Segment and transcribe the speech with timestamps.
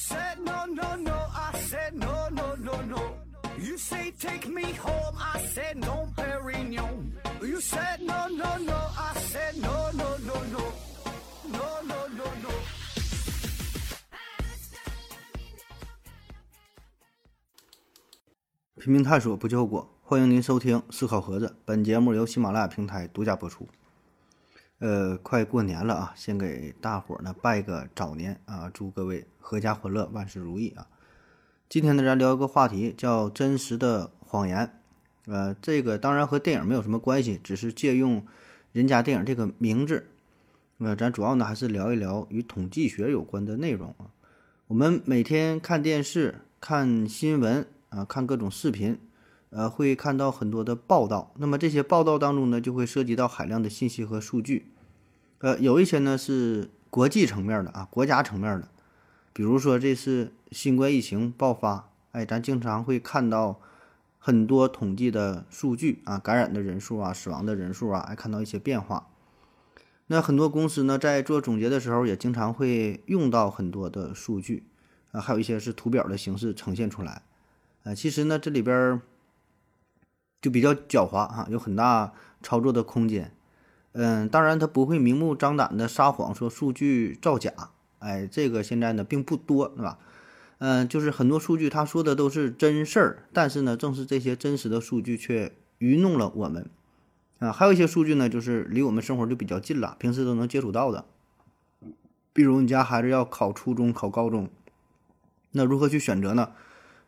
[0.00, 1.18] said no, no, no.
[1.34, 3.02] I said no, no, no, no.
[3.58, 5.16] You say take me home.
[5.18, 7.12] I said no, Perignon.
[7.42, 8.78] You said no, no, no.
[8.96, 10.62] I said no, no, no, no.
[11.52, 12.50] No, no, no, no.
[18.80, 19.86] 拼命探索，不计后果。
[20.02, 23.68] 欢迎您收听《思考盒子》，本节目由喜马拉雅平台独家播出。
[24.80, 30.86] 呃，快过年了啊，先给大伙儿呢拜个早年啊，祝各位阖家欢乐，万事如意啊。
[31.68, 34.72] 今天呢，咱聊一个话题，叫真实的谎言。
[35.26, 38.24] 呃，这个当然和电影没有什么关系，只是借用
[38.72, 40.06] 人家电影这个名字。
[40.78, 44.08] 呃，咱主要呢还是聊一聊与统计学有关的内容啊。
[44.68, 48.98] 我们每天看电视、看新闻啊，看各种视频，
[49.50, 51.32] 呃，会看到很多的报道。
[51.36, 54.72] 那么这些报道当中呢，就会涉及到海量的信息和数据。
[55.38, 58.68] 呃，有一些呢是国际层面的啊，国家层面的，
[59.32, 63.60] 比如说这次新冠疫情爆发，哎，咱经常会看到
[64.18, 69.08] 很多统计的数据啊，感染的人数啊，死亡的人数啊，还，看到一些变化。
[70.08, 74.64] 那很多公司呢，在做总结的时候，也经常会用到很多的数据
[75.12, 77.22] 啊，还有一些是图表的形式呈现出来。
[77.84, 79.00] 啊，其实呢，这里边
[80.40, 83.32] 就比较狡猾哈，有很大操作的空间。
[83.92, 87.52] 嗯，当然他不会明目张胆的撒谎说数据造假，
[87.98, 89.98] 哎，这个现在呢并不多，对吧？
[90.58, 96.68] 嗯，就是很多数据他说的都是真事儿，但是呢，正是这些真实的数据却愚弄了我们
[97.38, 97.50] 啊。
[97.50, 101.04] 还有一些数据呢，就是离我们生活就比较近了，平时都能接触到的。
[102.32, 104.48] 比如你家孩子要考初中、考高中，
[105.52, 106.52] 那如何去选择呢？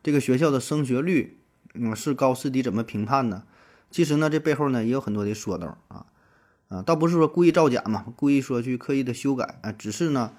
[0.01, 1.37] 这个学校的升学率，
[1.73, 3.43] 嗯，是高是低，怎么评判呢？
[3.91, 6.05] 其实呢，这背后呢也有很多的说道啊。
[6.69, 10.33] 啊，倒不是说故意造假嘛，故意说去刻意的修改啊，只是呢，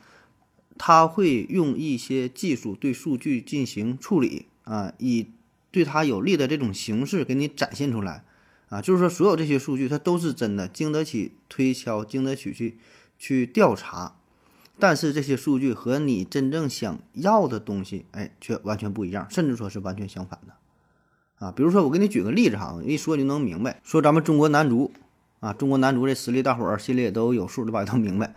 [0.77, 5.29] 他会用一些技术对数据进行处理啊，以
[5.71, 8.25] 对他有利的这种形式给你展现出来
[8.69, 12.79] 啊，就是说所有这些数据它都是真的，经得起推敲，经得起去
[13.17, 14.17] 去调查，
[14.81, 20.55] 但是这些数据和你真正想要的东西，哎，却完全不一样，甚至说是完全相反的
[21.45, 21.53] 啊。
[21.55, 24.93] 比如说，我给你举个例子哈，一说就能明白，说咱们中国男足。
[25.41, 27.85] 啊，中国男足这实力，大伙儿心里也都有数，对吧？
[27.85, 28.35] 都明白。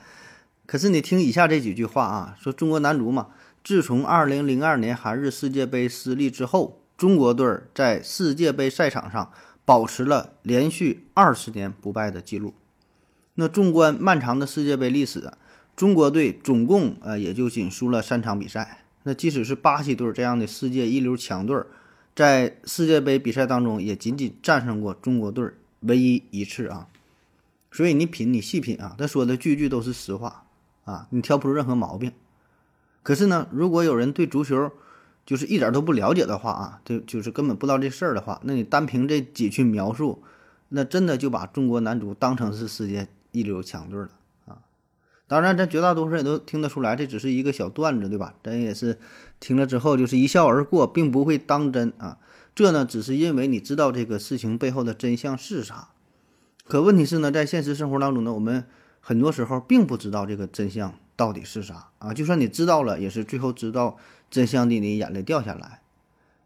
[0.66, 3.28] 可是你听以下这几句话啊，说中国男足嘛，
[3.64, 9.32] 自从2002年韩日世界杯失利之后，中国队在世界杯赛场上
[9.64, 12.54] 保持了连续二十年不败的记录。
[13.36, 15.32] 那纵观漫长的世界杯历史，
[15.78, 18.84] 中国队总共呃也就仅输了三场比赛。
[19.04, 21.56] 那即使是巴西队这样的世界一流强队，
[22.18, 25.52] 在世界杯比赛当中也仅仅战胜过中国队
[25.82, 26.88] 唯一一次啊。
[27.72, 30.48] 所以你品，你细品啊，他说的句句都是实话
[30.84, 32.12] 啊，你挑不出任何毛病。
[33.04, 34.72] 可是呢，如果有人对足球
[35.28, 40.24] 就是一点都不了解的话啊，就就是根本不知道这事儿的话，那你单凭这几句描述，
[40.70, 44.10] 那真的就把中国男足当成是世界一流强队了
[44.48, 44.58] 啊。
[45.28, 48.34] 当然，咱绝大多数人都听得出来，这只是一个小段子，对吧？
[48.42, 48.98] 咱也是
[49.40, 52.18] 听了之后就是一笑而过，并不会当真啊。
[52.56, 55.90] 这呢，只是因为你知道这个事情背后的真相是啥。
[56.66, 58.66] 可问题是呢，在现实生活当中呢，我们
[59.00, 62.14] 很多时候并不知道这个真相到底是啥啊。
[62.14, 63.98] 就算你知道了，也是最后知道
[64.30, 65.82] 真相的你眼泪掉下来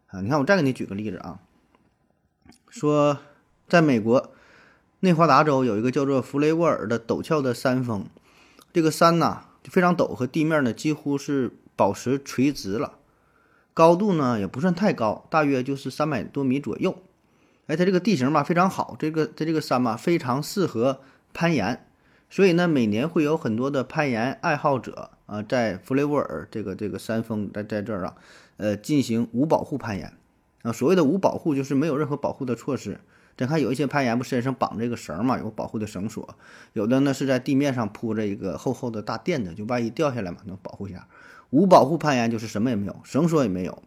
[0.08, 0.20] 啊。
[0.20, 1.40] 你看，我再给你举个例子啊，
[2.68, 3.18] 说
[3.68, 4.32] 在美国
[5.00, 8.04] 内华达州有一个叫做弗雷沃尔的陡峭的山峰，
[8.72, 12.98] 这个山呐非常陡，和地面呢几乎是保持垂直了，
[13.74, 16.96] 高度呢也不算太高，大约就是三百多米左右。
[17.66, 21.00] 哎，它这个地形吧非常好，这个它这个山吧非常适合
[21.32, 21.86] 攀岩，
[22.28, 28.16] 所以呢，每年会有很多的攀岩爱好者啊，在弗雷沃尔这个这个山峰在在这儿啊，
[28.56, 30.12] 呃，进行无保护攀岩
[30.62, 30.72] 啊。
[30.72, 33.00] 所谓的无保护，就是没有任何保护的措施。
[33.34, 36.22] 咱看有一些攀岩不身上绑这个绳嘛，有保护的绳索；
[36.74, 41.08] 有的呢是在地面上铺着一个厚厚的大垫子，就万一掉下来嘛，能保护一下。
[41.52, 43.82] 无保护攀岩就是什么也没有，绳索也没有，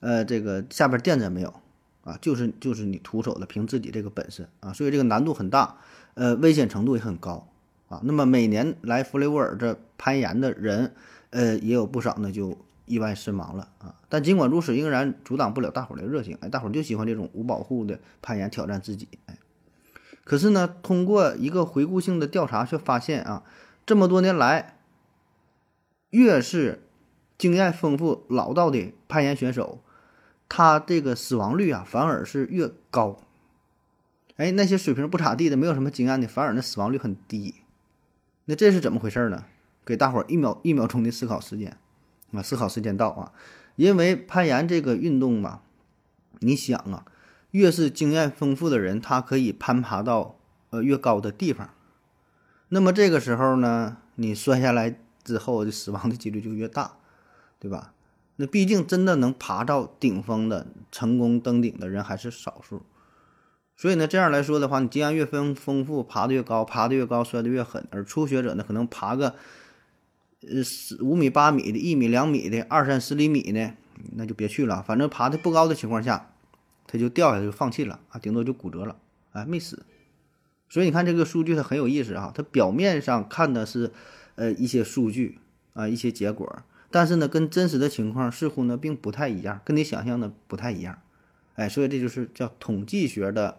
[0.00, 1.54] 呃，这个下边垫子也没有。
[2.02, 5.76] 啊，就是就是你徒手的，凭自己这个本事啊，所以这个难度很大，
[6.14, 7.46] 呃，危险程度也很高
[7.90, 8.00] 啊。
[8.04, 10.94] 那么每年来弗雷沃尔这攀岩的人，
[11.28, 12.56] 呃，也有不少呢，就
[12.86, 13.94] 意外身亡了啊。
[14.08, 19.36] 但尽管如此，仍然阻挡不了大伙儿的热情，哎，大伙儿就喜欢这种无保护的攀岩，挑战自己，哎。
[20.24, 23.42] 可是呢，通过一个回顾性的调查，却发现啊，
[23.84, 24.78] 这么多年来，
[26.10, 26.82] 越是
[27.38, 29.82] 经验丰富、老道的攀岩选手。
[30.48, 33.20] 他这个死亡率啊，反而是越高。
[34.36, 37.54] 哎，那些水平不咋地的，没有什么经验的，反而那死亡率很低。
[38.46, 39.44] 那这是怎么回事呢？
[39.84, 41.76] 给大伙儿一秒一秒钟的思考时间。
[42.32, 43.32] 啊，思考时间到啊，
[43.76, 45.62] 因为攀岩这个运动嘛，
[46.40, 47.04] 你想啊，
[47.50, 50.36] 越是经验丰富的人，他可以攀爬到
[50.70, 51.70] 呃越高的地方，
[52.68, 56.96] 那么这个时候呢，你摔下来之后的死亡的几率就越大，
[57.58, 57.92] 对吧？
[58.36, 62.82] 那毕竟真的能爬到顶峰的、成功登顶的人还是少数，
[63.76, 69.34] 所以呢，这样来说的话，你经验越丰丰富，爬得越高，爬得越高，摔得越狠，而初学者呢，可能爬个。
[70.42, 70.62] 呃，
[71.04, 73.74] 五米、八米的，一米、两米的，二三十厘米的，
[74.12, 74.82] 那就别去了。
[74.82, 76.32] 反正爬的不高的情况下，
[76.86, 78.96] 他就掉下来就放弃了啊，顶多就骨折了，
[79.32, 79.84] 哎，没死。
[80.70, 83.92] 所以你看这个数据它很有意思啊，它表面上看的是
[84.40, 85.38] 呃一些数据
[85.74, 90.98] 啊一些结果，但是呢跟真实的情况似乎呢并不太一样，跟你想象的不太一样，
[91.56, 93.58] 哎，所以这就是叫统计学的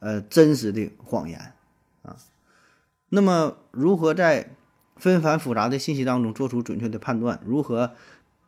[0.00, 1.54] 呃真实的谎言
[2.02, 2.16] 啊。
[3.08, 4.50] 那么如何在？
[5.00, 7.92] 纷繁复杂的信息当中做出准确的判断，如何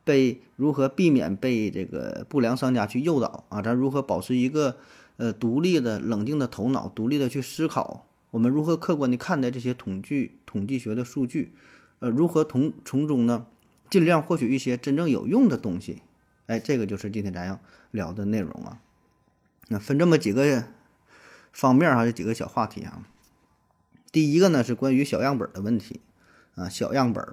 [0.03, 3.63] 被如何避免被这个不良商家去诱导啊？
[3.63, 4.77] 咱如何保持一个
[5.17, 8.05] 呃独立的、冷静的头脑，独立的去思考？
[8.31, 11.53] 我们如何客观的看待这些统计统计学的数据？
[11.99, 13.47] 呃，如何从从中呢
[13.91, 16.03] 尽量获取一些真正有用的东西？
[16.47, 17.61] 哎，这个就是今天咱要
[17.91, 18.81] 聊的内容啊。
[19.69, 20.65] 那分这么几个
[21.53, 23.03] 方面哈，这几个小话题啊。
[24.13, 26.01] 第一个呢是关于小样本的问题。
[26.57, 27.25] 啊，小样本，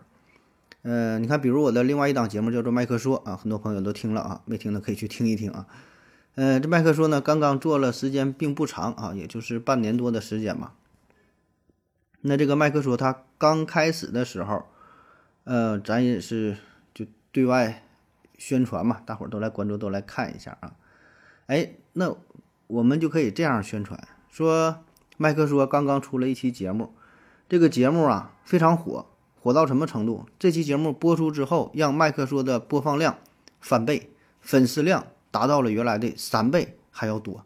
[0.84, 5.68] 呃，你看，比如我的另外一档节目叫做《麦克说》啊，很多朋友都听了啊，没听的可以去听一听啊。
[6.36, 10.74] 呃，这麦克说呢，刚刚做了时间并不长啊，也就是半年多的时间嘛。
[12.22, 14.66] 那这个麦克说他刚开始的时候，
[15.44, 16.58] 呃，咱也是
[16.94, 17.84] 就对外
[18.38, 20.74] 宣传嘛，大伙儿都来关注，都来看一下啊。
[21.46, 22.16] 哎，那
[22.68, 24.84] 我们就可以这样宣传，说
[25.18, 26.94] 麦克说刚刚出了一期节目，
[27.48, 29.06] 这个节目啊非常火。
[29.40, 30.26] 火到什么程度？
[30.38, 33.18] 这期节目播出之后，让麦克说的播放量
[33.62, 34.10] 翻倍，
[34.42, 37.46] 粉丝量达到了原来的三倍还要多。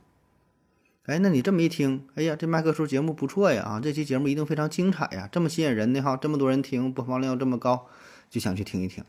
[1.12, 7.86] 哎，那你这么一听，哎呀，这麦克说节目不错呀，啊，这期节目一定非常精彩呀，这么吸引人的哈，这么多人听，播放量这么高，
[8.30, 9.04] 就想去听一听。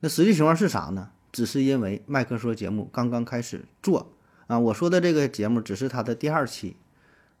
[0.00, 1.10] 那实际情况是啥呢？
[1.30, 4.10] 只是因为麦克说节目刚刚开始做
[4.46, 6.74] 啊，我说的这个节目只是他的第二期。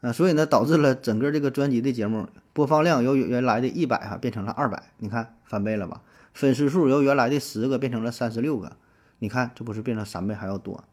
[0.02, 6.02] 啊，所以呢，导致了整个这个专辑的节目播放量由原来的一百哈变成了二百，你看翻倍了吧？
[6.34, 8.76] 粉丝数由原来的十个变成了三十六个，
[9.20, 10.84] 你看这不是变成三倍还要多？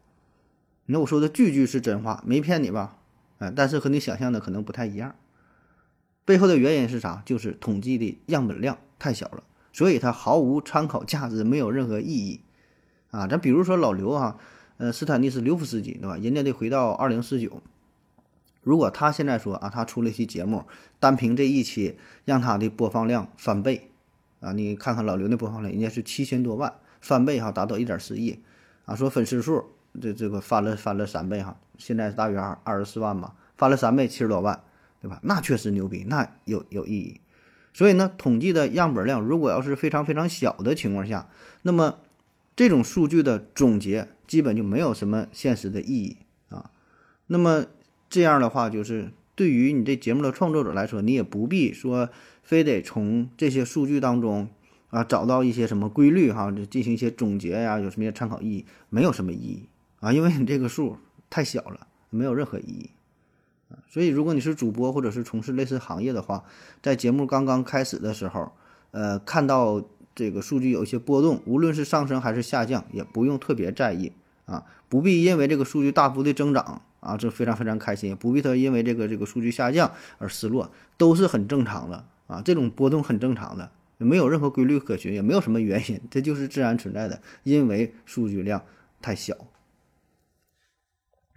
[0.86, 2.96] 那我说的句句是真话，没骗你吧？
[3.38, 5.14] 哎，但是和你想象的可能不太一样。
[6.24, 7.22] 背后的原因是啥？
[7.26, 9.42] 就是统计的样本量太小了，
[9.72, 12.40] 所以它毫无参考价值，没有任何意义。
[13.10, 14.38] 啊，咱比如说老刘啊，
[14.78, 16.16] 呃，斯坦尼斯刘夫斯基对吧？
[16.16, 17.62] 人家得回到二零四九。
[18.62, 20.64] 如果他现在说啊，他出了一期节目，
[20.98, 23.90] 单凭这一期让他的播放量翻倍，
[24.40, 28.40] 啊，你看看老刘的播放量，人家是七千多万，翻倍哈，达到一点四亿，
[28.84, 29.64] 啊，说粉丝数
[30.00, 34.62] 这这个翻了翻了三倍哈，现在是大约二二十四万吧，翻了三倍七十多万，
[35.00, 35.20] 对吧？
[35.22, 37.20] 那确实牛逼，那有有意义。
[37.72, 41.28] 所以呢，统计的样本量如果要是非常非常小的情况下，
[41.62, 41.98] 那么
[42.54, 46.16] 这种数据的总结基本就没有什么现实的意义
[46.48, 46.70] 啊。
[47.26, 47.66] 那么。
[48.08, 52.08] 这样的话，就是对于你这节目的创作者来说，你也不必说
[52.44, 54.48] 非得从这些数据当中
[54.90, 58.66] 啊找到一些什么规律哈，进行一些总结呀，有什么参考意义？
[58.90, 59.68] 没有什么意义
[60.00, 60.98] 啊，因为你这个数
[61.30, 62.90] 太小了，没有任何意义。
[63.88, 66.44] 所以，如果你是主播或者是从事类似行业的话，
[66.82, 68.52] 在节目刚刚开始的时候，
[68.92, 69.82] 呃，看到
[70.14, 74.12] 这个数据有一些波动，无论是上升还是下降，也不用特别在意
[74.44, 76.82] 啊，不必因为这个数据大幅的增长。
[77.00, 88.60] 啊，这非常非常开心，不必他因为这个这个数据下降而失落，都是很正常的啊，这种波动很正常的，没有任何规律可循，也没有什么原因，这就是自然存在的，因为数据量
[89.00, 89.36] 太小。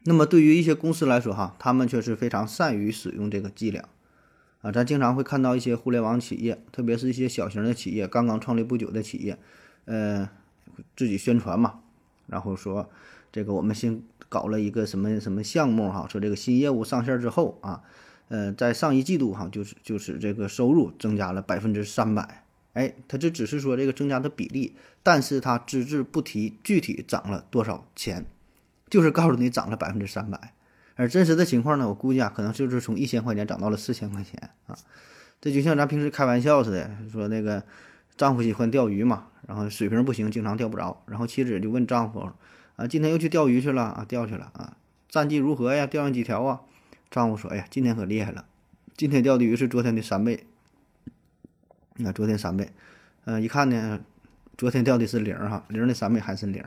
[0.03, 3.87] 那么对于一些公司来说，哈，他们却是非常善于使用这个伎俩
[4.61, 9.37] 啊，咱经常会看到一些互联网企业，特别是一些小型的企业，刚刚创立不久的企业，
[9.85, 10.29] 呃，
[10.95, 11.79] 自己宣传嘛，
[12.27, 12.89] 然后说
[13.31, 14.03] 这个我们新。
[14.31, 16.07] 搞了一个什么什么项目哈？
[16.07, 17.81] 说这个新业务上线之后啊，
[18.27, 22.43] 呃，在上一季度哈，就是就是这个收入增加了百分之三百。
[22.73, 28.27] 哎，他这只是说这个增加的比例，但是他只字不提具体涨了多少钱，
[28.89, 30.53] 就是告诉你涨了百分之三百。
[30.95, 34.77] 而真实的情况呢，我估计啊，可能就是从一千块钱涨到了四千块钱啊。
[35.39, 37.63] 这就像咱平时开玩笑似的，说那个
[38.17, 42.29] 丈夫喜欢钓鱼嘛，然后水平不行，经常钓不着，然后妻子就问丈夫。
[42.75, 44.75] 啊，今天又去钓鱼去了啊，钓去了啊，
[45.07, 45.85] 战绩如何呀？
[45.85, 46.61] 钓上几条啊？
[47.11, 48.45] 丈夫说：“哎呀，今天可厉害了，
[48.95, 50.45] 今天钓的鱼是昨天的三倍。
[51.95, 52.69] 那昨天三倍，
[53.25, 53.99] 嗯，一看呢，
[54.55, 56.63] 昨天钓的是零哈，零的三倍还是零。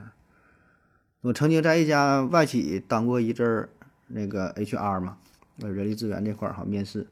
[1.22, 3.68] 我曾经在一家外企当过一阵儿
[4.08, 5.18] 那个 HR 嘛，
[5.60, 7.06] 呃，人力资源这块儿哈，面试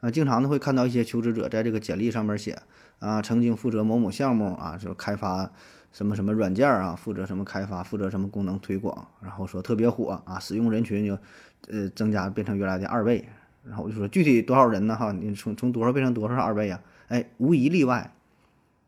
[0.00, 2.58] 啊，经常呢会看到一些求职者在这个简历上面写
[2.98, 5.52] 啊，曾经负责某某项目啊，就开发
[5.92, 11.16] 什么什么软件啊，负责什么开发，负责什么功能推广，然后说特别火啊，使用人群就
[11.68, 13.28] 呃增加变成原来的二倍，
[13.62, 15.12] 然后我就说具体多少人呢哈？
[15.12, 16.82] 你从从多少变成多少二倍啊？
[17.06, 18.12] 哎，无一例外，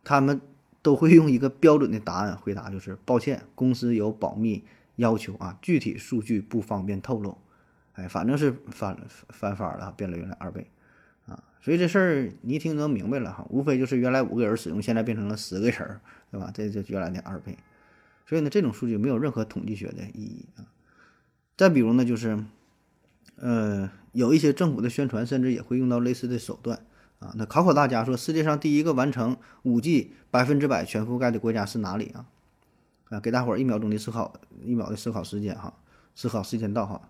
[0.03, 0.41] 他们。
[0.83, 4.65] 都会用一个标准的答案回答，就是抱歉，公司有保密
[4.97, 7.37] 要求啊，具体数据不方便透露。
[7.93, 8.97] 哎，反正是翻
[9.29, 10.71] 翻番了，变了原来二倍
[11.27, 16.51] 啊，所以这事儿你一听能明白了哈，无非就是原来五个人使用，现在变成了十个人，对吧？
[16.55, 17.59] 这就原来的二倍。
[18.27, 20.65] 所以呢，这种数据没有任何统计学的意义啊。
[21.57, 22.39] 再比如呢，就是
[23.37, 26.87] 呃，有一些政府的宣传，甚至也会用到类似的手段。
[27.21, 32.25] 啊，那考考大家，说世界上第一个完成五 G 百分之百全覆盖的国家是哪里啊？
[33.11, 34.33] 啊，给大伙儿一秒钟的思考，
[34.65, 35.75] 一秒的思考时间哈，
[36.15, 37.03] 思考时间到哈，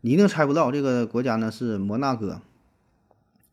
[0.00, 2.40] 你一定猜不到这个国家呢是摩纳哥。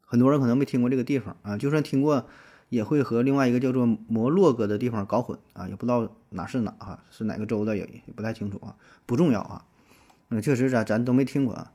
[0.03, 2.25] 很多人可能没听过这个地方啊，就算听过，
[2.69, 9.63] 也会和另外一个叫做摩洛哥的地方搞混啊，也不知道哪是哪哈，是哪个州的也也不太清楚啊，不重要啊。
[10.29, 11.71] 那确实咱咱都没听过啊。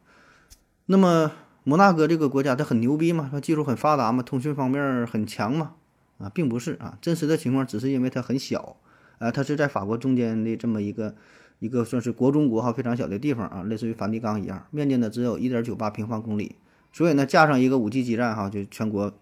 [0.87, 1.31] 那么。
[1.65, 5.75] 摩纳哥这个国家它很牛逼嘛，它技术很发达嘛，通讯方面很强嘛，
[6.19, 8.77] 啊，并不是啊，真实的情况只是因为它很小，
[9.19, 11.15] 啊，它是在法国中间的这么一个
[11.61, 16.57] 一个算是国中国哈非常小的地方啊，类似于梵蒂冈一样，面积呢只有一点九八平方公里，
[16.93, 19.13] 所以呢架上一个五 G 基站哈，就全国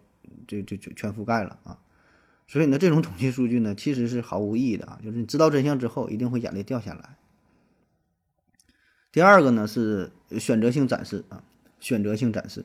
[0.48, 1.76] 就就就全覆盖了啊，
[2.46, 7.16] 所以呢这种统计数据呢其实是毫无意义的啊，就是你知道真相之后一定会眼泪掉下来。
[9.12, 11.42] 第二个呢是选择性展示啊。
[11.80, 12.64] 选择性展示，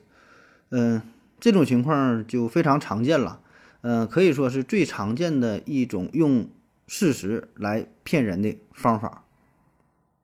[0.70, 1.02] 嗯，
[1.40, 3.40] 这种情况就非常常见了，
[3.80, 6.48] 嗯，可以说是最常见的一种用
[6.86, 9.24] 事实来骗人的方法。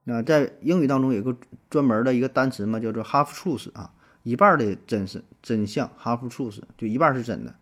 [0.04, 1.37] 那在英语当中有个
[1.70, 7.54] 专门的一个单词嘛，叫做 half truth 啊，一半的真实真相，half truth 就一半是真的，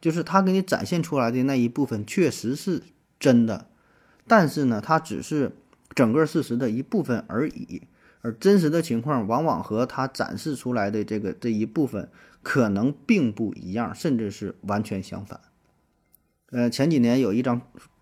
[0.00, 2.82] 就是他给你展现出来的那一部分确实是
[3.18, 3.66] 真的，
[4.26, 5.52] 但是呢，它只是
[5.94, 7.82] 整个事实的一部分而已。
[8.24, 12.08] 而真实的情况往往和他展示出来的这个这一部分
[12.42, 15.38] 可能并不一样，甚至是完全相反。
[16.50, 17.60] 呃，前几年有一张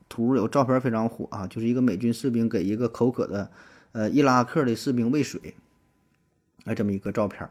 [0.08, 3.50] 图，有照片非常火啊，就是一个美军士兵给一个口渴的
[3.90, 5.56] 呃伊拉克的士兵喂水，
[6.66, 7.48] 哎，这么一个照片。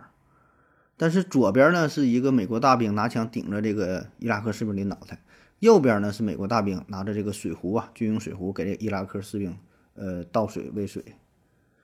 [0.96, 5.22] 但是左边呢是一个美国大兵拿枪顶着这个伊拉克士兵的脑袋，
[5.60, 9.58] 右边呢是美国大兵拿着这个水壶啊，军用水壶给这伊拉克士兵
[9.96, 11.04] 呃倒水喂水。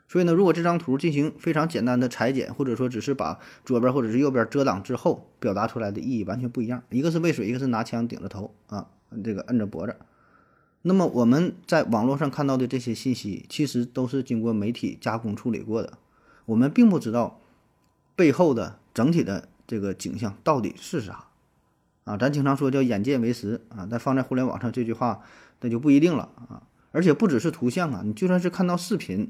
[0.10, 6.82] 所以呢，如果这张图进行非常简单的裁剪，或者说只是把左边或者是右边遮挡之后，表达出来的意义完全不一样。
[6.90, 8.88] 一个是喂水，一个是拿枪顶着头啊，
[9.22, 9.98] 这个摁着脖子。
[10.84, 15.98] 那么我们在网络上看到的这些信息，其实都是经过媒体加工处理过的。
[16.46, 17.42] 我们并不知道
[18.16, 21.26] 背后的整体的这个景象到底是啥
[22.06, 22.16] 啊。
[22.16, 25.20] 咱经常说叫眼见为实啊，但放在互联网上这句话
[25.60, 26.64] 那就不一定了啊。
[26.94, 29.30] 而且不只是图像啊，你就算是看到视频。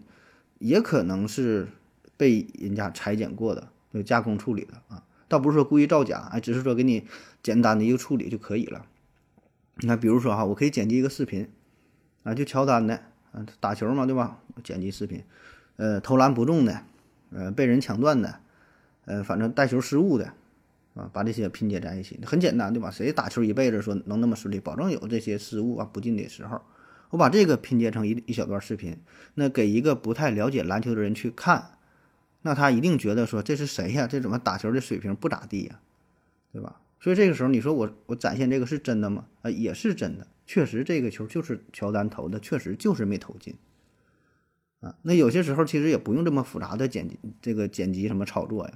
[0.59, 1.67] 也可能是
[2.15, 7.05] 被人家裁剪过的，就加工处理的啊，倒不是说故意造假，哎，只是说给你
[7.43, 8.85] 简单的一个处理就可以了。
[9.77, 11.47] 你看，比如说哈，我可以剪辑一个视频，
[12.23, 12.95] 啊，就乔丹的，
[13.31, 14.39] 啊，打球嘛，对吧？
[14.63, 15.23] 剪辑视频，
[15.75, 16.81] 呃，投篮不中的，
[17.29, 18.39] 呃，被人抢断的，
[19.05, 20.33] 呃，反正带球失误的，
[20.95, 22.89] 啊，把这些拼接在一起，很简单，对吧？
[22.89, 26.59] 谁打球一辈子说能那么顺利，保证有这些失误啊不进的时候。
[27.09, 28.97] 我把这个拼接成一一小段视频，
[29.35, 31.77] 那给一个不太了解篮球的人去看，
[32.41, 34.07] 那他一定觉得说这是谁呀？
[34.07, 35.79] 这怎么打球的水平不咋地呀？
[36.51, 36.81] 对吧？
[36.99, 39.25] 所以这个时候你说我我展现这个是真的吗？
[39.41, 43.55] 啊，也是真的，确实这个球就是乔丹投的，确实就是没投进。
[44.79, 48.73] 啊，那有些时候其实也不用这么复杂的剪辑，这个剪辑什么操作呀，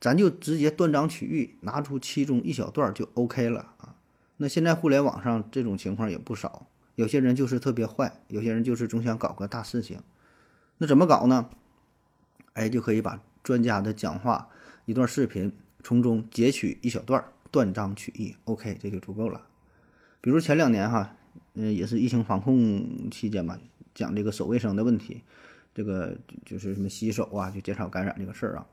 [0.00, 3.94] 咱就直接断章取义，拿出其中一小段就 OK 了啊。
[4.38, 6.66] 那现在互联网上这种情况也不少。
[6.96, 10.00] 有些人就是特别坏，有些人就是总想搞个大事情，
[10.78, 11.48] 那怎么搞呢？
[12.54, 14.48] 哎，就可以把专家的讲话
[14.86, 15.52] 一段视频，
[15.84, 19.46] 从中截取一小段，断章取义，OK，这就足够了。
[20.22, 21.14] 比如前两年哈，
[21.52, 23.58] 嗯，也是疫情防控期间嘛，
[23.94, 25.22] 讲这个手卫生的问题，
[25.74, 28.66] 这个就是什么洗手啊，就减少感染这个事儿啊，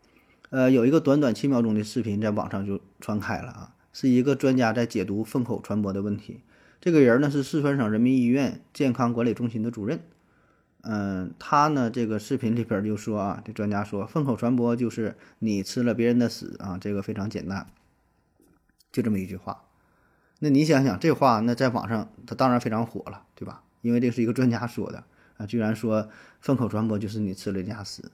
[0.50, 6.40] 呃，有一个短短七秒钟的视频在网上就传开了啊，是一个专家在解读粪口传播的问题。
[6.84, 10.02] 这个人呢是四川省人民医院健康管理中心的主任，
[10.82, 17.68] 嗯，他呢这个视频里边就说啊，这专家说粪口传播就是你吃了别人的屎啊，这个非常简单，
[18.92, 19.64] 就这么一句话。
[20.40, 23.64] 那你想想这话，那在网上它当然非常火了，对吧？
[23.80, 25.06] 因为这是一个专家说的
[25.38, 26.10] 啊，居然说
[26.42, 28.12] 粪口传播就是你吃了人家屎。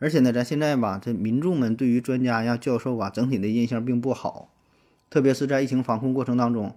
[0.00, 4.52] 而且呢，咱现在吧，这民众们对于专家呀、教授啊整体的印象并不好，
[5.08, 6.74] 特别是在疫情防控过程当中，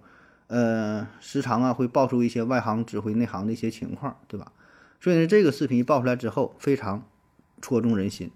[0.50, 4.50] 呃，时常啊会爆出一些外行指挥内行的一些情况，对吧？
[5.00, 7.08] 所以呢，这个视频一爆出来之后，非常
[7.62, 8.32] 戳中人心，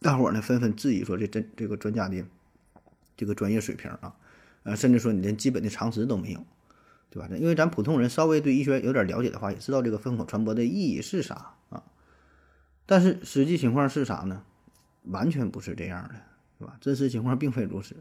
[0.00, 2.24] 大伙儿呢纷纷质疑说这真这个专家的
[3.14, 4.16] 这个专业水平啊，
[4.62, 6.42] 呃，甚至说你连基本的常识都没有，
[7.10, 7.28] 对吧？
[7.36, 11.84] 因为咱普通人稍微对医学有点了解的话，也知道这个粪口传播的意义是啥啊。
[12.86, 14.42] 但是实际情况是啥呢？
[15.02, 16.14] 完全不是这样的，
[16.58, 16.78] 是吧？
[16.80, 17.96] 真实情况并非如此，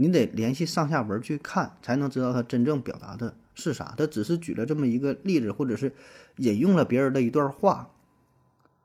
[0.00, 3.94] 你得联系上下文去看，才能知道他真正表达的是啥。
[3.98, 5.92] 他只是举了这么一个例子，或者是
[6.36, 7.90] 引用了别人的一段话，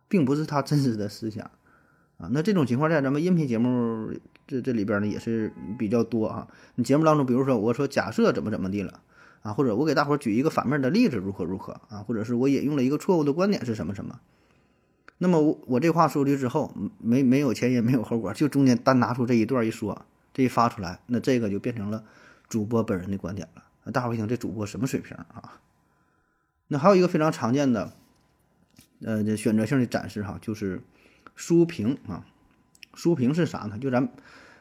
[0.07, 1.51] 并不是他真实的思想
[2.17, 2.27] 啊。
[2.31, 4.11] 那这种情况在咱们音频节目
[4.47, 6.47] 这这里边呢，也是比较多啊。
[6.75, 8.99] 你节目当中，比如说我说假设怎么怎么地了
[9.43, 14.19] 啊，或者我给大伙举一个反面的例子，如何如何啊，或者是我引用了一个错误的观点是什么什么。
[15.19, 22.03] 那么我我这话说出去之后，没没有前因没有后果，就中间单拿出这一段一说，这一发出来，那这个就变成了
[22.49, 23.91] 主播本人的观点了。
[23.91, 25.59] 大伙一听，这主播什么水平啊？
[26.69, 27.93] 那还有一个非常常见的，
[29.01, 30.81] 呃，这选择性的展示哈，就是
[31.35, 32.25] 书评啊。
[32.95, 33.77] 书评是啥呢？
[33.77, 34.09] 就咱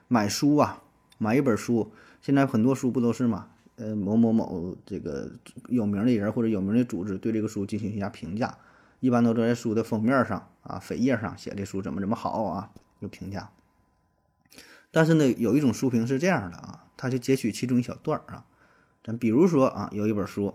[0.08, 0.82] 买书啊，
[1.18, 3.48] 买一本书，现在很多书不都是嘛？
[3.76, 5.30] 呃，某某某这个
[5.68, 8.58] 有名的人或者有名的组织对这个书进行一下评价。
[9.00, 13.50] 一般都在书的封面上啊，扉页上写这书怎么怎么好啊，有评价。
[14.92, 18.44] 但是呢，有一种书评是这样的啊，他就截取其中一小段儿啊，
[19.02, 20.54] 咱比如说啊，有一本书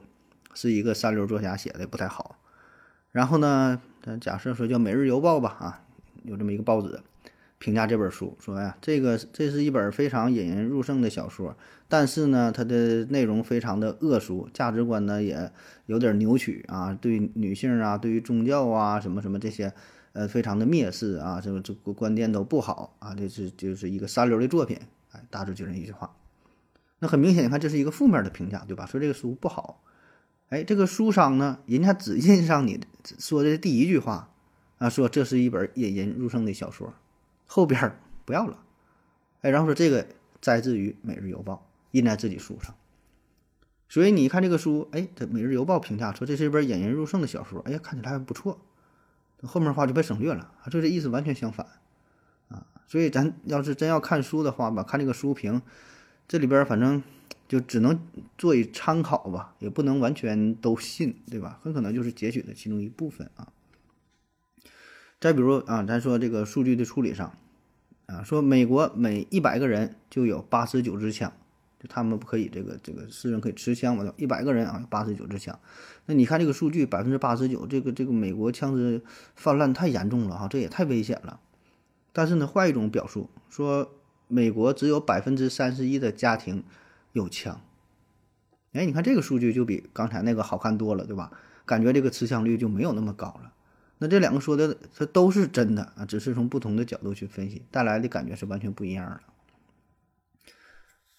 [0.53, 2.37] 是一个三流作家写的不太好，
[3.11, 5.83] 然后呢，咱假设说叫《每日邮报》吧啊，
[6.23, 7.01] 有这么一个报纸。
[7.59, 11.57] 评价这本书说呀，这个这是一本非常引人入胜的小说，
[11.87, 15.51] 但是呢，它的内容非常的恶俗，价值观呢也
[15.87, 19.73] 有点扭曲啊，对女性啊，对于宗教啊，什么什么这些，
[20.17, 24.75] 呃，非常的蔑视啊，这个这个观点都不好啊，这是就是一个三流的作品，
[25.11, 26.11] 哎，大致就这一句话。
[26.97, 28.87] 那很明显，你看这是一个负面的评价，对吧？
[28.87, 29.83] 说这个书不好，
[30.49, 32.79] 哎，这个书商呢，人家只印上你
[33.19, 34.33] 说的第一句话
[34.79, 36.91] 啊，说这是一本引人入胜的小说。
[37.45, 38.57] 后边不要了，
[39.41, 40.07] 哎，然后说这个
[40.41, 41.53] 摘自于《每日邮报》，
[41.91, 42.73] 印在自己书上。
[43.87, 48.59] 所以你看这个书，哎，这《每日邮报》评价说这是一本引人入胜的小说，哎呀，看起来还不错。
[49.43, 51.67] 后面话就被省略了，啊，这这意思完全相反
[52.47, 52.65] 啊。
[52.87, 55.61] 所以咱要是真要看书的话吧，看这个书评，
[56.27, 57.03] 这里边反正
[57.47, 57.99] 就只能
[58.37, 61.59] 做以参考吧，也不能完全都信，对吧？
[61.61, 63.49] 很可能就是截取的其中一部分啊。
[65.19, 67.37] 再比如啊，咱说这个数据的处理上，
[68.05, 71.33] 啊，说美国每一百个人就有八十九支枪，
[71.79, 74.13] 就他们不可以这个这个私人可以持枪嘛？
[74.17, 75.59] 一百个人啊，八十九支枪。
[76.05, 79.01] 那你看这个数据，百分之八十九，这个这个美国枪支
[79.35, 81.39] 泛滥太严重了哈，这也太危险了。
[82.11, 83.93] 但是呢，换一种表述，说
[84.27, 86.63] 美国只有百分之三十一的家庭
[87.13, 87.61] 有枪。
[88.73, 91.31] 哎，你看这个数据就比刚才那个好看多了，对吧？
[91.65, 93.53] 感觉这个持枪率就没有那么高了。
[93.99, 99.19] 那这两个说的，它都是真的啊，只是从不同的角度去分析，带来的感觉是完全不一样的。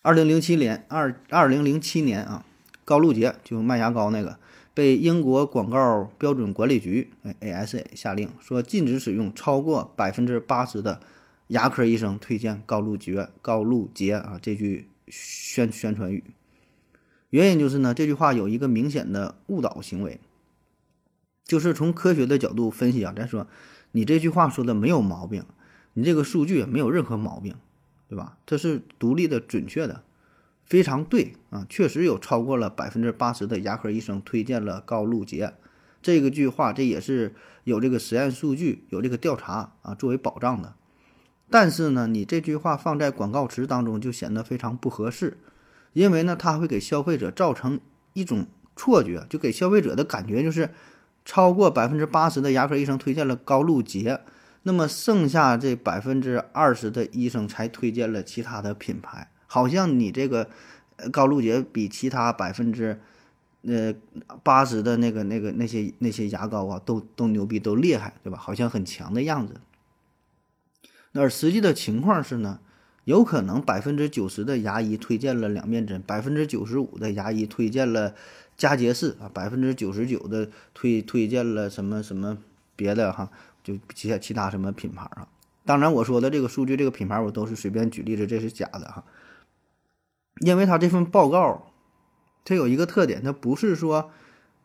[0.09, 2.43] 二零零七年，二二零零七年啊，
[2.87, 4.39] 高露洁就卖牙膏那个，
[4.73, 10.99] 被英国广告标准管理局哎 ASA 下令说禁止使用超过百分之八十的
[11.49, 16.25] 牙科医生推荐高露洁高露洁啊这句宣宣传语。
[17.29, 20.19] 原因就是呢，这句话有一个明显的误导行为。
[21.45, 23.47] 就是从科学的角度分析啊，咱说
[23.93, 25.45] 你这句话说的没有毛病，
[25.93, 27.55] 你这个数据没有任何毛病，
[28.09, 28.39] 对吧？
[28.47, 30.03] 这是独立的、准确的，
[30.65, 35.55] 非常对啊，确实有超过了百分之八十的牙科医生推荐了高露洁。
[36.01, 40.75] 这个句话，这也是有这个实验数据、有这个调查啊作为保障的。
[41.51, 45.37] 但是呢，你这句话放在广告词当中就显得非常不合适，
[45.93, 47.79] 因为呢，它会给消费者造成
[48.15, 50.71] 一种错觉，就给消费者的感觉就是。
[51.25, 54.23] 超过百分之八十的牙科医生推荐了高露洁，
[54.63, 59.31] 那么剩下这百分之二十的医生才推荐了其他的品牌。
[59.47, 60.49] 好像你这个
[61.11, 63.01] 高露洁比其他百分之
[63.63, 63.95] 呃
[64.43, 68.39] 八十的那个那个那些那些牙膏啊都都牛逼都厉害，对吧？
[68.39, 69.55] 好像很强的样子。
[71.13, 72.61] 那实际的情况是呢，
[73.05, 78.15] 有可能百分之九十的牙医推荐了两面针，百分之九十五的牙医推荐了。
[78.59, 82.39] 佳洁士啊，百分之九十九的推推荐了什么什么
[82.75, 83.31] 别的哈，
[83.69, 85.29] 就其他其他什么品牌啊？
[85.67, 89.05] 当然我说的这个数据这个品牌我都是随便举例子，这是假的哈。
[90.41, 91.73] 因为他这份报告，
[92.45, 94.11] 它有一个特点，它不是说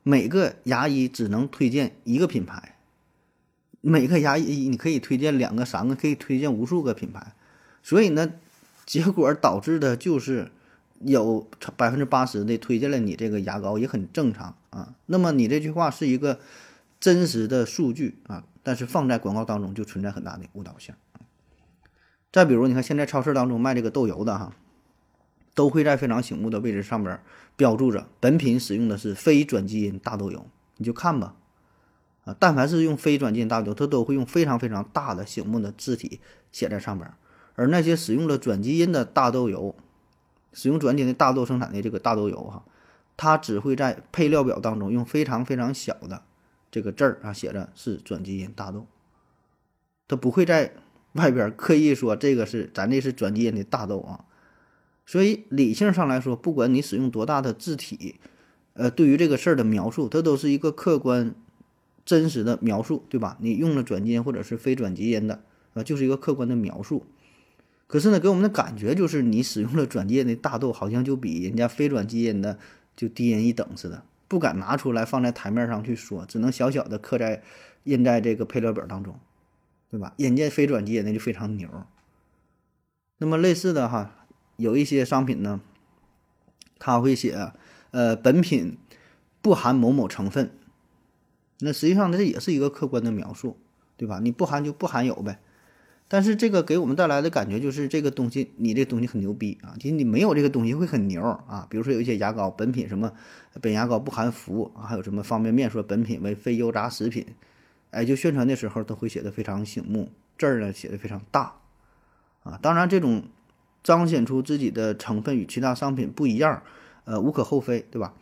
[0.03, 2.77] 每个牙医只能推荐一个品牌，
[3.81, 7.33] 每个牙医你可以推荐两个、三个，可以推荐无数个品牌，
[7.81, 8.31] 所以呢，
[8.85, 10.51] 结果导致的就是
[10.99, 14.95] 有百分之八十的推荐了你这个牙膏也很正常啊。
[15.07, 16.39] 那么你这句话是一个
[16.99, 20.95] 真实的数据啊，但是放在广告当中就存在很大的误导性。
[22.31, 24.53] 再比如，你看现在超市当中卖这个豆油的哈。
[25.55, 27.21] 都会在非常醒目的位置上边
[27.55, 30.47] 标注着，本品使用的是非转基因大豆油，
[30.77, 31.35] 你就看吧，
[32.25, 36.19] 啊，但凡是用非转基因大豆油，它都会用非常非常大的醒目的字体
[36.51, 37.07] 写在上边
[37.53, 39.75] 而那些使用了转基因的大豆油，
[40.53, 42.63] 使用转基因的大豆生产的这个大豆油哈，
[43.15, 46.23] 它只会在配料表当中用非常非常小的
[46.73, 48.87] 这个字儿啊写着是转基因大豆，
[50.07, 50.73] 它不会在
[51.11, 54.25] 外边刻意说这个是咱这是转基因的大豆啊。
[55.05, 58.15] 所以理性上来说，不管你使用多大的字体，
[58.73, 61.35] 呃，对于这个事儿的描述，它都是一个客观、
[62.03, 63.37] 真实的描述，对吧？
[63.39, 65.43] 你用了转基因或者是非转基因的，
[65.75, 67.05] 啊，就是一个客观的描述。
[67.85, 72.57] 可是呢，给我们的感觉就是你使用了转基因的大豆，好像就比人家非转基因的
[72.95, 77.43] 就低人一等似的，不敢拿出来放在台面上去说，只能小小的刻在
[77.83, 79.19] 印在这个配料表当中，
[79.89, 80.13] 对吧？
[80.17, 81.69] 人家非转基因的就非常牛。
[83.17, 84.19] 那么类似的哈。
[84.57, 85.61] 有一些商品呢，
[86.77, 87.51] 他会写，
[87.89, 88.77] 呃，本品
[89.41, 90.51] 不含某某成分，
[91.59, 93.57] 那实际上这也是一个客观的描述，
[93.97, 94.19] 对吧？
[94.21, 95.39] 你不含就不含有呗。
[96.07, 99.75] 但是这个给我们带来的感觉就是这个东西，你这东西很牛逼啊！
[99.79, 101.65] 其实你没有这个东西会很牛啊。
[101.69, 103.11] 比如说有一些牙膏，本品什么，
[103.61, 107.25] 本牙膏不含氟啊，还有什么方便面说本品为非油炸食品，
[107.91, 111.55] 哎，就宣传的时候都会写的非常醒目，字儿呢写的非常大
[112.43, 112.59] 啊。
[112.61, 113.23] 当然这种。
[113.83, 116.63] 彰显出自己的成分与其他商品不一样，
[117.03, 118.13] 呃，无可厚非，对吧？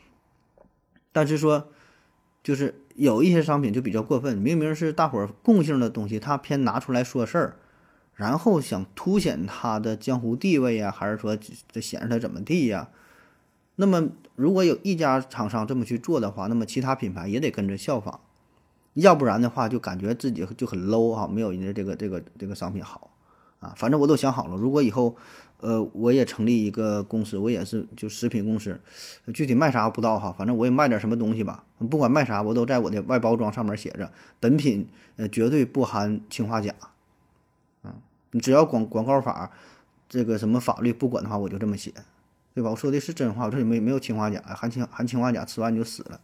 [1.12, 1.68] 但是说，
[2.42, 7.58] 就是有一些商品就比较过分，明明是大伙儿共性的东西，他偏拿出来说事儿，
[8.16, 11.38] 然后想凸显他的江湖地位呀，还是说
[11.72, 12.90] 这显示他怎么地呀？
[13.76, 18.20] 那么，如果有一家厂商这么去做的话，那么其他品牌也得跟着效仿，
[18.94, 23.10] 要不然的话，就感觉自己就很 low 啊，没有人家这个这个这个商品好
[23.60, 23.74] 啊。
[23.76, 25.16] 反正我都想好了，如果以后。
[25.64, 28.82] 呃，我也成立一个公司，我也是就食品公司，
[29.32, 31.64] 具体卖啥不知道哈，反正我也卖点什么东西吧。
[31.88, 36.74] 不管卖啥，我都在我的外包装上面写着，本品呃绝对不含氰化钾。
[38.32, 39.52] 你只要广广告法
[40.10, 41.94] 这个什么法律不管的话，我就这么写，
[42.54, 42.70] 对吧？
[42.70, 46.20] 我说的是真话，我这里没没有氰化钾，含氰含氰化钾吃完你就死了，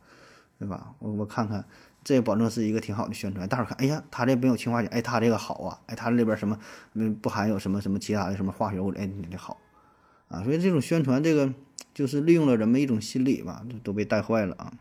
[0.60, 0.94] 对吧？
[1.00, 1.66] 我我看看。
[2.04, 6.58] 这也保证是一个挺好的宣传，大伙看，哎呀，他这没有氰化钾，哎，他这个好啊，哎，他这里边什么，
[6.94, 9.58] 嗯，不含有什么什么其他的什么化学物质，哎，你这好，
[10.30, 11.54] 啊，所以这种宣传，这个
[11.94, 14.72] 就是利用了人们一种心理吧，都被带坏了啊。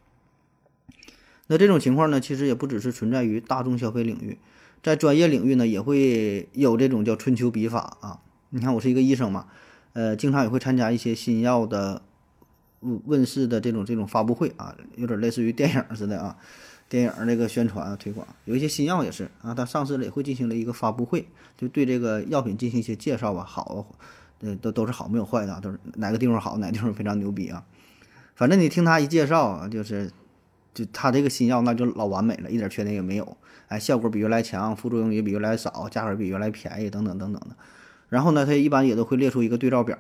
[1.49, 4.39] 那这种情况呢，其实也不只是存在于大众消费领域，
[4.83, 8.21] 在专业领域呢，也会有这种叫春秋笔法啊。
[8.51, 9.47] 你看，我是一个医生嘛，
[9.93, 12.03] 呃，经常也会参加一些新药的
[12.81, 16.37] 问问世的这种这种发布会啊，有点类似于电影似的啊。
[16.89, 21.27] 电影那个宣传推广，有一些新药也是啊，它上市了也会进行了一个发布会，
[21.59, 23.85] 就对这个药品进行一些介绍吧，好，
[24.41, 27.65] 呃，都都是好，没有坏的，都是哪个地方好，哪个地方非常牛逼啊。
[28.37, 30.13] 反正你听他一介绍啊，就是，
[30.75, 33.37] 就他这个新药那就老完美了，一点缺点也没有，
[33.69, 37.57] 哎，效果比原来强，副作用也比原来少，价格比原来便宜，等等等等的。
[38.09, 39.99] 然后呢，它一般也都会列出一个对照表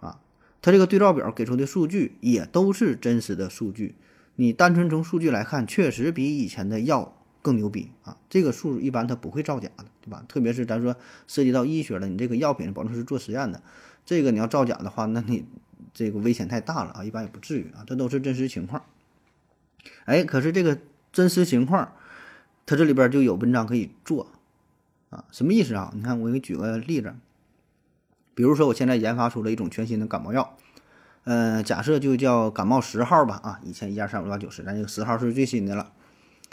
[0.00, 0.20] 啊，
[0.62, 3.96] 它这个对照表给出的数据也都是真实的数据。
[4.36, 8.16] 你单纯从数据来看，确实比以前的药更牛逼啊！
[8.30, 10.24] 这个数一般它不会造假的，对吧？
[10.28, 10.94] 特别是咱说
[11.26, 13.60] 涉及到医学了，你这个药品保证是做实验的，
[14.06, 15.44] 这个你要造假的话，那你
[15.92, 17.02] 这个危险太大了啊！
[17.02, 18.84] 一般也不至于啊，这都是真实情况。
[20.04, 20.78] 哎，可是这个
[21.12, 21.92] 真实情况，
[22.68, 24.26] 它这里边就有文章可以做
[25.08, 25.24] 啊？
[25.30, 25.90] 什么意思啊？
[25.96, 27.14] 你看，我给你举个例子，
[28.34, 30.54] 比如说我现在研发出了一种全新的感冒药。
[31.24, 35.92] 嗯，假设就叫感冒十号吧，啊，以前一二三五六八九十，咱这个十号是最新的了。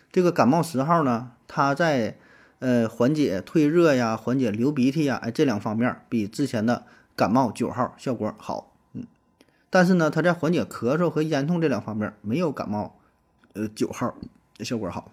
[0.09, 2.17] 这个感冒十号呢，它在
[2.59, 6.85] 呃缓解退热呀、缓解流鼻涕呀，哎这两方面比之前的
[7.17, 9.05] 感冒九号效果好，嗯。
[9.69, 12.97] 但是呢，它在缓解咳嗽和咽痛这两方面没有感冒
[13.51, 14.15] 呃九号
[14.59, 15.11] 效果好。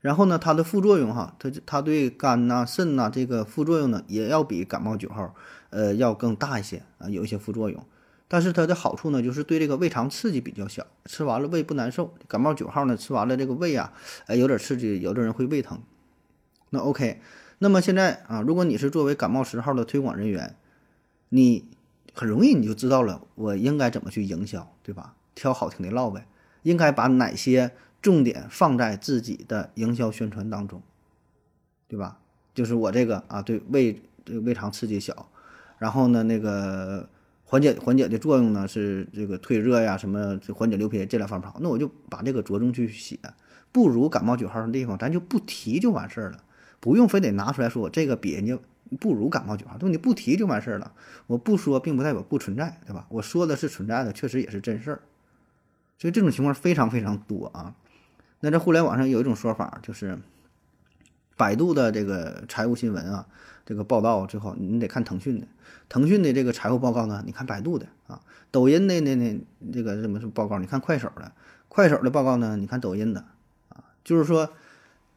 [0.00, 5.34] 然后呢，它的副作用哈，它它对肝呐、肾呐这个副作用呢，也要比感冒九号
[5.70, 7.84] 呃要更大一些啊，有一些副作用。
[8.28, 12.14] 但是它的好处呢，就是对这个胃肠刺激比较小，吃完了胃不难受。
[12.28, 13.92] 感冒九号呢，吃完了这个胃啊，
[14.26, 15.80] 哎有点刺激，有的人会胃疼。
[16.70, 17.20] 那 OK，
[17.58, 20.54] 那么现在啊，如果你是作为感冒十号的推广人员，
[21.30, 21.64] 你
[22.12, 25.14] 很容易你就知道了我应该怎么去营销，对吧？
[25.34, 26.26] 挑好听的唠呗，
[26.62, 30.80] 应该把哪些重点放在自己的营销宣传当中，
[31.88, 32.18] 对吧？
[32.54, 35.28] 就是我这个啊，对胃这个胃肠刺激小，
[35.78, 37.08] 然后呢，那个
[37.44, 43.18] 缓解缓解的作用呢是这个退热呀，什么缓解流鼻这两方面好，那我就把这个着重去写，
[43.70, 46.42] 不如感冒九号的地方咱就不提就完事儿了，
[46.80, 48.58] 不用非得拿出来说我这个比人家
[48.98, 50.92] 不如感冒九号，对，你不提就完事儿了，
[51.26, 53.06] 我不说并不代表不存在，对吧？
[53.08, 55.00] 我说的是存在的，确实也是真事儿，
[55.96, 57.74] 所以这种情况非常非常多啊。
[58.40, 60.18] 那在互联网上有一种说法就是。
[61.36, 63.24] 百度的这个财务新闻啊，
[63.64, 65.46] 这个报道最后你得看腾讯的，
[65.88, 68.20] 腾讯的这个财务报告呢，你看百度的啊，
[68.50, 69.40] 抖音的那那
[69.72, 71.30] 这个什么什么报告，你看快手的，
[71.68, 73.24] 快手的报告呢，你看抖音的
[73.68, 74.50] 啊，就是说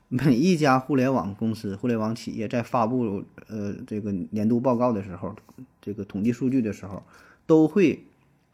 [0.09, 5.35] 每一家互联网公司、互联网企业在发布呃这个年度报告的时候，
[5.81, 7.01] 这个统计数据的时候，
[7.47, 8.05] 都会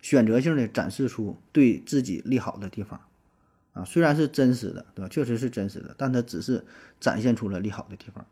[0.01, 3.01] 选择性的展示出对自己利好的地方。
[3.77, 5.09] 啊，虽然是真实的，对吧？
[5.09, 6.65] 确实是真实的，但它只是
[6.99, 8.25] 展现出了利好的地方，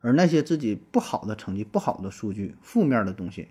[0.00, 3.48] 而那些自己不好的成绩、不好的数据、负面的东西，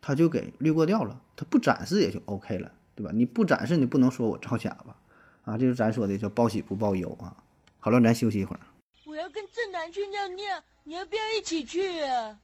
[0.00, 3.10] 它就给滤过掉了，它不展示也就 OK 了，对吧？
[3.12, 4.96] 你不展示，你不能说我造假吧？
[5.44, 7.36] 啊，就是咱说的叫报喜不报忧啊。
[7.78, 8.60] 好了，咱休息一会儿。
[9.04, 10.44] 我要跟正南去尿尿，
[10.84, 12.38] 你要不要一起去啊？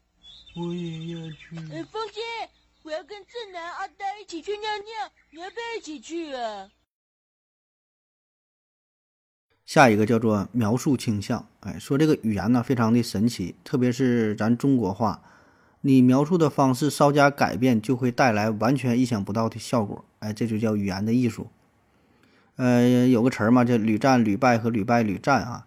[0.55, 1.57] 我也要去。
[1.73, 2.21] 哎，风姐，
[2.83, 6.69] 我要跟正南、阿呆一起去尿尿，你要不要一起去啊？
[9.73, 15.23] 下一个叫做描述倾向，哎，说这个语言呢非常的神奇，特别是咱中国话，
[15.81, 21.47] 你描述的方式稍加改变，就会带来完全意想不到的效果，哎，这就叫语言的艺术。
[22.57, 25.65] 呃，有个词儿嘛，叫屡战屡败和屡败屡战啊，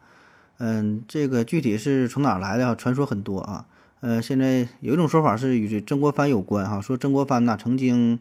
[0.59, 2.75] 嗯，这个具体是从哪来的啊？
[2.75, 3.65] 传说很多啊，
[4.01, 8.19] 呃，现在有一种说法是与这曾国藩有关哈，说曾国藩呢曾经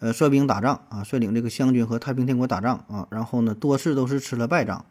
[0.00, 4.84] 呃率兵打仗啊，率领这个湘军和太平天国打仗啊，然后呢多次都是吃了败仗。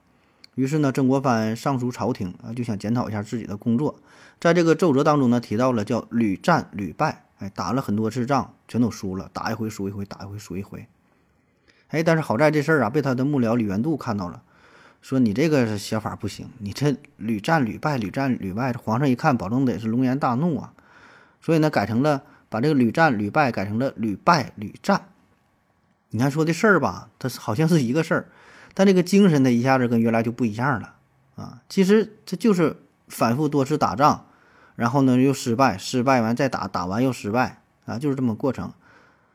[0.60, 3.98] 于是呢，曾国藩上书朝廷啊，就想检讨一下自己的工作。
[4.42, 10.86] 在这个奏折当中呢，提到了叫屡战屡败，哎，打了很多次仗，全都输了，打一回输一回，打一回输一回。
[11.88, 14.42] 哎，但是好在这事儿啊，被他的幕僚李元度看到了，
[15.02, 20.74] 说你这个写法不行，你这屡战屡败，屡战屡败，皇上一看，保证得是龙颜大怒啊。
[21.40, 25.06] 所以呢，改成了把这个屡战屡败改成了屡败屡战。
[26.10, 28.28] 你看说的事儿吧，它好像是一个事儿。
[28.80, 30.96] 但这个精神，它一下子跟原来就不一样了
[31.36, 31.62] 啊！
[31.68, 32.78] 其实这就是
[33.10, 34.28] 反复多次打仗，
[34.78, 38.72] 然后呢又失败，失败完再打，打完又失败啊，就是这么过程。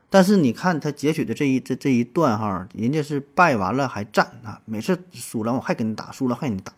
[0.08, 6.72] 但是你看他截取的这一这这一段哈，人家是败完了还战啊，每次输了我还跟你打，输了还跟你打，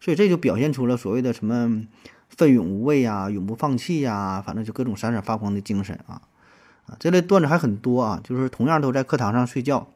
[0.00, 1.86] 所以这就表现出了所谓的什么
[2.30, 6.20] 奋勇无畏呀、永不放弃呀，反正就各种闪闪发光的精神啊
[6.86, 6.96] 啊！
[6.98, 9.86] 这类段子还很多啊，就是同样都在课堂上睡觉。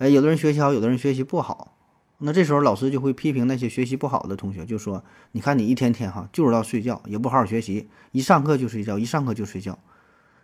[0.00, 1.76] 哎，有的人学习好，有的人学习不好，
[2.16, 9.78] 那这时候老师就会批评那些学习不好的同学，就说：“你看你一天天哈就知道睡觉，也不好好学习，一上课就睡觉，一上课就睡觉。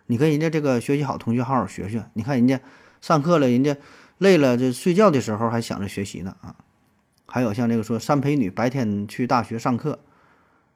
[0.05, 2.61] 你跟人家这个学习好同学好好学学，你看人家
[3.01, 3.75] 上课了，人家
[4.19, 6.55] 累了，这睡觉的时候还想着学习呢啊。”
[7.25, 9.97] 还有像这个说三陪女白天去大学上课，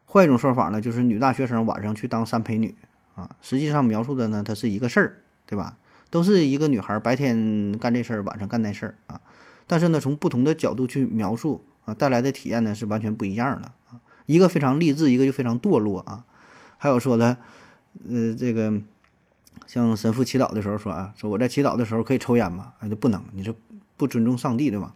[0.05, 2.73] 换一种说法呢，就是女大学生晚上去当三陪女
[3.13, 3.29] 啊。
[3.43, 5.77] 实际上描述的呢，它是一个事儿，对吧？
[6.11, 9.19] 都是一个女孩白天干这事儿，晚上干那事儿啊，
[9.65, 13.99] 但是呢，从不同的角度去描述啊，带来的体验呢是完全不一样的啊。
[14.25, 16.25] 一个非常励志，一个就非常堕落啊。
[16.77, 17.37] 还有说的，
[18.07, 18.73] 呃，这个
[19.65, 22.73] 像神父祈祷的时候说啊，说我在祈祷的时候可以抽烟吗？
[22.79, 23.55] 啊，就不能，你这
[23.95, 24.93] 不尊重上帝对吧？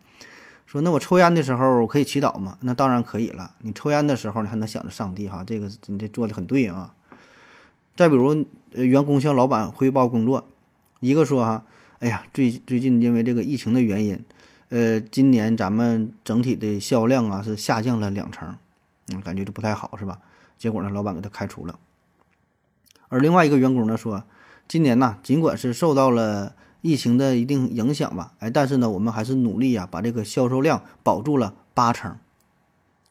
[0.66, 2.58] 说那我抽烟的时候可以祈祷吗？
[2.60, 3.52] 那当然可以了。
[3.62, 6.94] 你抽烟的时候你还能想着上帝哈，这个你这做的很对啊。
[7.96, 10.46] 再比如，呃，员工向老板汇报工作。
[11.00, 11.66] 一个说哈，
[12.00, 14.24] 哎呀，最最近因为这个疫情的原因，
[14.70, 18.56] 呃，今年咱们整体的销量啊是下降了两成，
[19.10, 20.20] 嗯，感觉就不太好，是吧？
[20.58, 21.78] 结果呢，老板给他开除了。
[23.10, 24.24] 而另外一个员工呢说，
[24.68, 32.18] 今年呢，尽管是受到了疫情的一定影响吧，哎，但是呢，我们还是努力呀，把这个销售量保住了八成。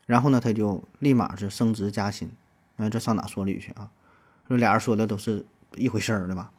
[0.07, 2.31] 然后呢，他就立马是升职加薪，
[2.77, 3.91] 那这上哪说理去啊？
[4.49, 6.51] 说俩人说的都是一回事儿，对吧？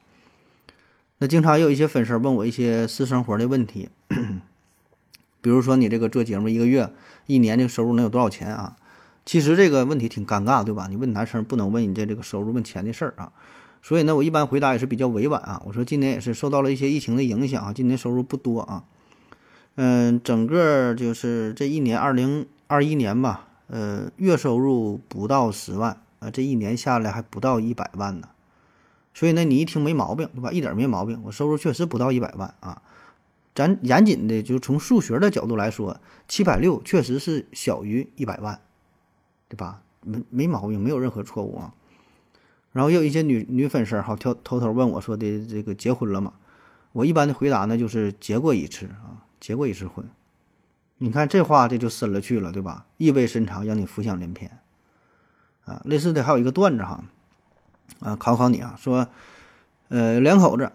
[1.28, 3.90] 经常有一些粉丝问我一些私生活的问题，
[5.42, 6.92] 比如说你这个做节目一个月、
[7.26, 8.76] 一年这个收入能有多少钱啊？
[9.26, 10.88] 其实这个问题挺尴尬，对吧？
[10.90, 13.32] 你问男生不能问你这这个收入问钱的事儿啊。
[13.82, 15.62] 所以呢，我一般回答也是比较委婉啊。
[15.66, 18.84] 我说今年也是受到了一些疫情的影响啊，今年收入不多啊。
[19.76, 28.30] 嗯，整个就是这一年，二零二一年吧，呃，月收入不到十万啊，这一年下来还不到一百万呢。
[29.16, 30.52] 所以呢，你一听没毛病，对吧？
[30.52, 32.84] 一点没毛病，我收入确实不到一百万啊。
[33.56, 38.60] 咱严谨的就从数学的角度来说，七百六确实是小于一百万，
[39.48, 39.82] 对吧？
[40.02, 41.74] 没没毛病，没有任何错误啊。
[42.74, 46.34] 然后也有一些女女粉丝哈，偷偷偷问我说的这个结婚了吗？
[46.92, 50.06] 我一般的回答呢就是结过一次啊，结过一次婚。
[50.98, 52.86] 你看这话这就深了去了，对吧？
[52.98, 54.52] 意味深长，让你浮想联翩
[55.64, 55.82] 啊。
[55.86, 57.06] 类似的还有一个段子哈，
[58.00, 59.08] 啊，考考你啊，说，
[59.90, 60.72] 呃，两口子，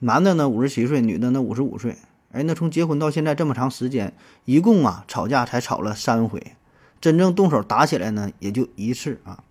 [0.00, 1.96] 男的呢五十七岁，女的呢五十五岁，
[2.32, 6.56] 哎，那从结婚到现在这么长时间，一共啊吵架才吵了三回，
[7.00, 9.42] 真正动手打起来呢也就一次啊。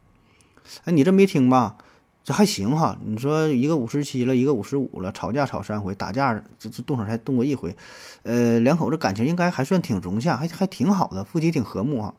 [0.85, 1.77] 哎，你这没听吧？
[2.23, 2.97] 这还行哈。
[3.03, 7.75] 你说一个五十七了，一个五十五了，吵架吵三回，打架这这动手才动过一回，
[8.23, 12.13] 呃，两口子感情应该还算挺融洽，还还挺好的，夫妻挺和睦啊。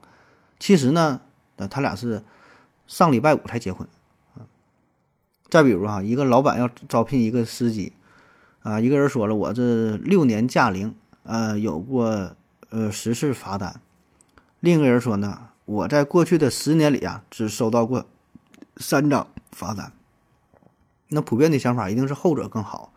[0.58, 1.20] 其实呢，
[1.56, 2.22] 呃，他俩是
[2.86, 3.86] 上礼拜五才结婚。
[5.52, 7.92] 再比如啊，一个老板要招聘一个司机
[8.62, 12.34] 啊，一个人说了，我这六年驾龄，呃，有过
[12.70, 13.78] 呃十次罚单。
[14.60, 18.06] 另一个人说呢，我在过去的十年里啊，只收到过
[18.78, 19.28] 三张。
[19.50, 19.92] 罚单，
[21.08, 22.90] 那普遍的想法一定是后者更好，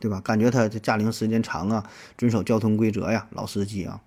[0.00, 0.20] 对吧？
[0.20, 4.00] 感觉他这驾龄时间长啊，遵守交通规则呀，老司机啊。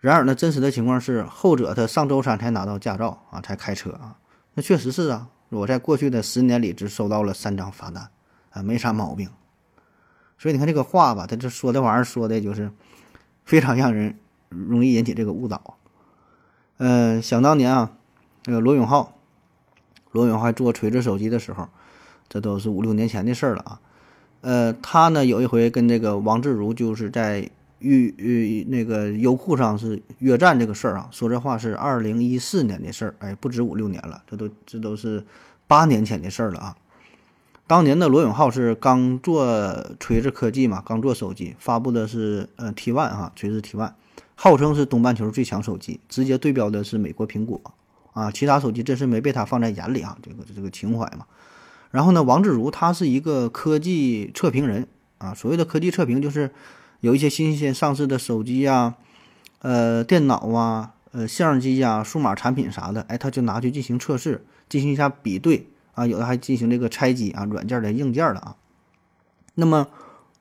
[0.00, 4.16] 然而呢，真实的情况是后者他上周三才拿到驾照啊，才开车啊。
[4.54, 8.10] 那确实是啊，我在过去的十年里只收到了三张罚单
[8.50, 9.28] 啊，没啥毛病。
[10.38, 12.72] 所以你看这个话吧，他这说这玩意儿说的就是
[13.44, 15.76] 非常让人容易引起这个误导。
[16.78, 17.92] 嗯，想当年啊，
[18.46, 19.16] 那个罗永浩。
[20.10, 21.68] 罗永浩做锤子手机的时候，
[22.28, 23.80] 这都是五六年前的事儿了啊。
[24.42, 27.50] 呃，他呢有一回跟这个王自如就是在
[27.82, 31.08] 预预那个优酷上是约战这个事儿啊。
[31.10, 35.24] 说这话是二零一四年的事儿，哎，不止五六年了，这都这都是
[35.66, 36.76] 八年前的事儿了啊。
[37.66, 43.92] 当年的罗永浩是刚做锤子科技嘛，刚做手机，发布的是呃 T One 哈，锤子 T One，
[44.34, 47.60] 号称是东半球最强手机，直接对标的是美国苹果。
[48.12, 51.24] 啊，其他手机真是没被他放在眼里啊，这个这个情怀嘛。
[51.90, 56.50] 然后呢，王自如他是一个科技测评人啊，所谓的科技测评就是
[57.02, 58.94] 有一些新鲜上市的手机呀、
[59.58, 68.56] 呃电脑啊、呃相机呀、数码产品啥的，哎，他就拿去进行测试，进行一下比对啊，有的还进行这个拆机啊，软件的硬件的啊。
[69.56, 69.88] 那么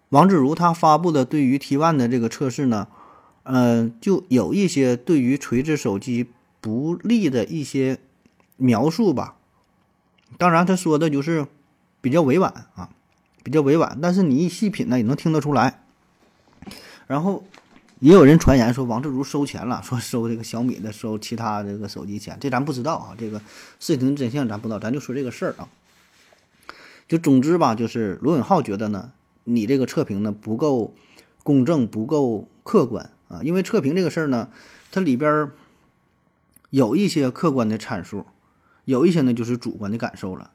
[0.09, 2.87] 王自如他发布的对于 T1 的这个测试呢，
[3.43, 6.27] 嗯，就有一些对于锤子手机。
[6.63, 7.97] 不利的一些
[8.55, 9.33] 描述吧，
[10.37, 11.47] 当然他说的就是
[12.01, 12.91] 比较委婉啊，
[13.41, 15.80] 比较委婉，但是你一细品呢，也能听得出来。
[17.11, 17.43] 然后
[17.99, 23.41] 也有人传言说王自如收钱了， 说收这个小米的，收其他这个手机钱，这咱不知道啊，这个
[23.81, 25.67] 事情真相咱不知道，咱就说这个事儿啊。
[27.09, 29.11] 就总之吧，就是罗永浩觉得呢，
[29.43, 30.93] 你这个测评呢不够
[31.43, 34.47] 公正，不够客观啊，因为测评这个事儿呢，
[34.89, 35.51] 它里边。
[36.69, 38.25] 有一些客观的参数，
[38.85, 40.51] 有一些呢就是主观的感受了。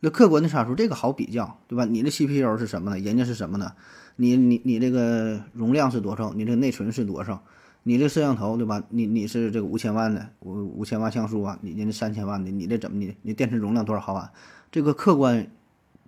[0.00, 1.86] 那客观的参数这个好比较，对吧？
[1.86, 2.98] 你的 CPU 是什么呢？
[2.98, 3.72] 人家是什么呢？
[4.16, 6.32] 你你你这个容量是多少？
[6.34, 7.42] 你这内存是多少？
[7.82, 8.82] 你这摄像头，对吧？
[8.88, 11.58] 你你是这个五千万的五五千万像素啊？
[11.60, 14.30] 你人家三千万的，你这怎么你你电池容量多少毫安？
[14.72, 15.46] 这个客观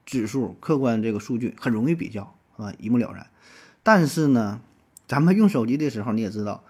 [0.05, 3.27] 指数、客观这个数据很容易比较啊，一目了然。
[3.83, 4.61] 但是呢，
[5.07, 6.65] 咱们用手机的时候，你也知道，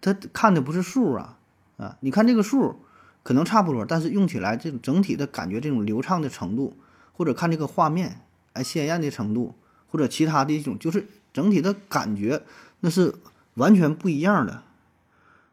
[0.00, 1.38] 它看的不是数啊。
[1.76, 2.76] 啊，你看这个数
[3.24, 6.76] 可能差不多，但是用起来这种整体的感觉，这种流畅的程度，
[7.12, 8.20] 或者看这个画面
[8.52, 9.56] 哎鲜艳的程度，
[9.94, 12.42] 或者其他的一种，就是整体的感觉，
[12.80, 13.14] 那是
[13.54, 14.64] 完全不一样的。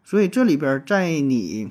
[0.03, 1.69] 所以这里边在你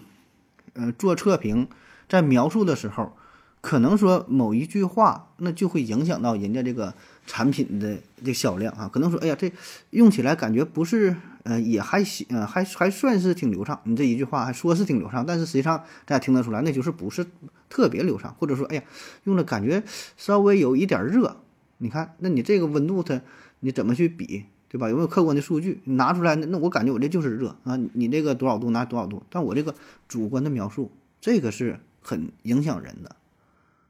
[0.75, 1.67] 呃做测评，
[2.09, 3.13] 在描述的时候，
[3.61, 6.95] 可能说某一句话，那就会影响到人家这个
[7.27, 8.89] 产品的这销量啊。
[8.89, 9.53] 可能说，哎呀，这
[9.91, 11.17] 用起来感觉不是。
[11.43, 13.81] 呃，也还行，呃，还还算是挺流畅。
[13.85, 17.25] 你这一句话还说是挺流畅，但是实际上大家听得出来，那就是不是
[17.71, 18.83] 特别流畅，或者说，哎呀，
[19.25, 19.83] 用的感觉
[20.19, 21.39] 稍微有一点热。
[21.83, 23.23] 你看，那你这个温度它
[23.61, 24.91] 你怎么去比，对吧？
[24.91, 26.37] 有没有客观的数据拿出来？
[26.37, 27.79] 那我感觉我这就是热啊。
[27.95, 29.75] 你这个多少度拿多少度，但我这个
[30.07, 33.17] 主观的描述，这个是很影响人的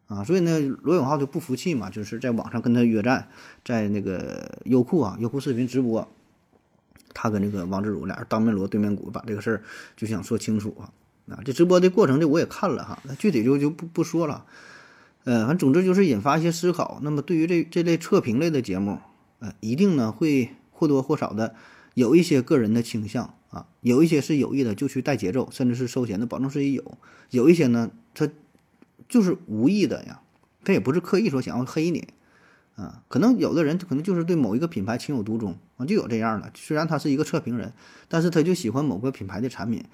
[0.07, 0.23] 啊。
[0.23, 3.29] 所以呢，罗永浩就不服气嘛，就是在网上跟他约战，
[3.65, 6.09] 在那个优酷啊，优酷视频直播。
[7.13, 9.63] 他跟那个王自如俩人当面锣对面鼓，把这个事儿
[9.97, 10.93] 就想说清楚啊。
[11.29, 14.47] 啊，这直播的过程这我也看了哈，那具体就就不不说了。
[15.31, 16.99] 呃，反正总之就是引发一些思考。
[17.05, 18.99] 那么对于这这类测评类的节目，
[19.39, 21.55] 呃，一定呢会或多或少的
[21.95, 26.83] 有一些个人的倾向啊，有一些是有意的就去带节奏，甚至是收钱的保证是有；
[27.31, 28.29] 有一些呢，他
[29.09, 30.21] 就是无意的呀，
[30.65, 32.09] 他也不是刻意说想要黑你，
[32.75, 36.51] 啊，可能有的人可能就是对某一个品牌情有独钟啊，就有这样的。
[36.57, 37.73] 虽然他是一个测评人，
[38.09, 39.85] 但是他就喜欢某个品牌的产品，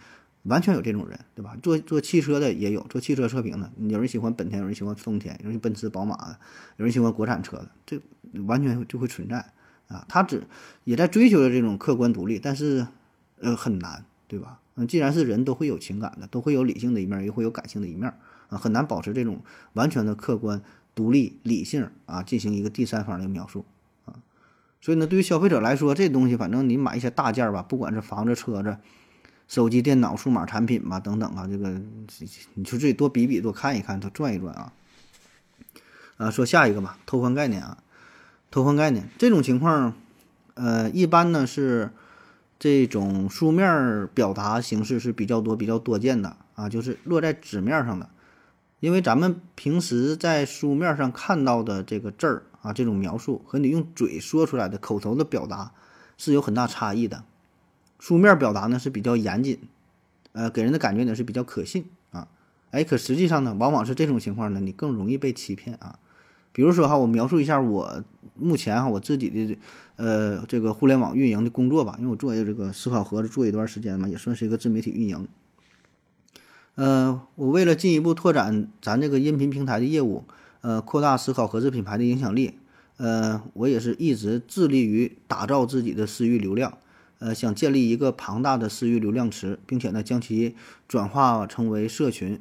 [0.48, 1.56] 完全有这种人，对吧？
[1.62, 6.38] 做做汽车的也有，做汽车测评的，有人喜欢本田，有人喜欢丰田，有人奔驰、宝马的，
[6.76, 8.00] 有人喜欢国产车的，这
[8.44, 9.52] 完全就会存在
[9.88, 10.04] 啊。
[10.08, 10.44] 他只
[10.84, 12.86] 也在追求着这种客观独立，但是
[13.40, 14.60] 呃很难，对吧？
[14.76, 18.12] 嗯，既然是人都会有情感的，都会有理性的一面，也会有感性的一面
[18.48, 19.40] 啊，很难保持这种
[19.72, 20.62] 完全的客观、
[20.94, 23.64] 独立、理性啊，进行一个第三方的描述
[24.04, 24.20] 啊。
[24.82, 28.76] 所以呢，对于消费者来说，这东西反正你买一些大件儿吧，不管是房子、车子、
[29.48, 31.80] 手机、电脑、数码产品吧，等等啊，这个
[32.54, 34.72] 你就自己多比比，多看一看，多转一转啊。
[36.16, 37.78] 啊，说下一个吧，偷换概念啊，
[38.50, 39.94] 偷换概念这种情况，
[40.54, 41.90] 呃，一般呢是。
[42.58, 48.08] 这种书面表达形式是比较多、比较多见的啊，就是落在纸面上的。
[48.80, 55.70] 因为咱们平时在书面上看到的这个字儿啊，这种描述和你用嘴说出来的口头的表达
[56.16, 57.24] 是有很大差异的。
[57.98, 59.58] 书面表达呢是比较严谨，
[60.32, 62.28] 呃，给人的感觉呢是比较可信啊。
[62.70, 65.98] 哎，可实际上呢，往往是这种情况呢，你更容易被欺骗啊。
[66.52, 68.02] 比如说哈，我描述一下我
[68.34, 69.58] 目前哈我自己的
[69.96, 75.28] 呃这个互联网运营的工作吧，因为我做这个思考盒子做一段时间嘛，也算是一个自媒体运营。
[76.74, 80.24] 呃，我为了进一步拓展咱这个音频平台的业务，
[80.60, 82.58] 呃，扩大思考盒子品牌的影响力，
[82.98, 86.76] 呃，我也是一直致力于打造自己的私域流量，
[87.18, 90.54] 呃，想建立一个庞大的私域流量池，并且呢将其
[90.86, 92.40] 转化成为社群，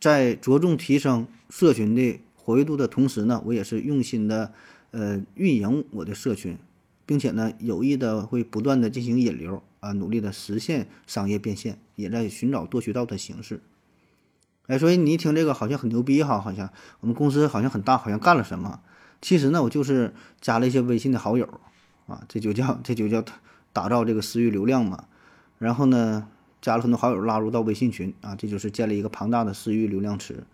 [0.00, 2.20] 在着重提升社群的。
[2.44, 4.52] 活跃度的同时呢，我也是用心的，
[4.90, 6.58] 呃，运营我的社群，
[7.06, 13.60] 并且呢，有意的会不断的进行引流啊，努力的实现商业变现，也在寻找多渠道的形式。
[14.66, 16.68] 哎，所以你一听这个好像很牛逼哈，好像
[16.98, 18.80] 我们公司好像很大，好像干了什么？
[19.20, 21.48] 其实呢，我就是加了一些微信的好友
[22.08, 23.24] 啊，这就叫这就叫
[23.72, 25.04] 打造这个私域流量嘛。
[25.58, 26.28] 然后呢，
[26.60, 30.44] 加了很多好友拉入到微信群啊，这就是建立一个庞大的私域流量池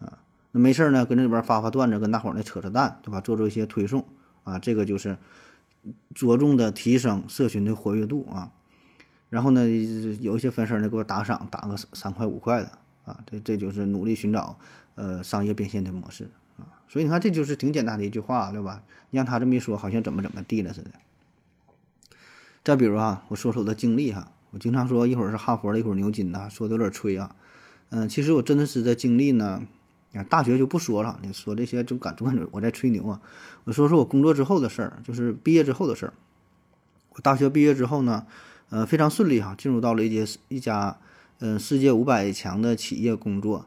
[0.00, 0.18] 啊。
[0.50, 3.20] 那没事儿呢，跟这里边发发段子，跟大伙儿呢扯扯淡，对吧？
[3.20, 4.04] 做做一些推送
[4.44, 5.16] 啊，这个就是
[6.14, 8.50] 着重的提升社群的活跃度啊。
[9.30, 9.68] 然后呢，
[10.20, 12.70] 有一些粉丝呢给我打赏，打个三块五块的
[13.04, 14.58] 啊，这这就是努力寻找
[14.94, 16.66] 呃商业变现的模式啊。
[16.88, 18.82] 所以你看，这就是挺简单的一句话，对吧？
[19.10, 20.90] 你让他这么一说，好像怎么怎么地了似的。
[22.68, 27.34] 再比如啊，我说说我的经历哈，我经常说一会儿是哈佛的，一会儿牛津的，说的有点吹啊。
[27.88, 29.62] 嗯，其实我真的是在经历呢。
[30.12, 33.22] 啊，大学就不说了，你说这些就感总感觉我在吹牛啊。
[33.64, 36.12] 我说说我工作之后的事儿，就是毕业之后的事儿。
[37.14, 38.26] 我大学毕业之后呢，
[38.68, 40.98] 呃，非常顺利哈，进入到了一家一家
[41.38, 43.64] 嗯世界五百强的企业工作。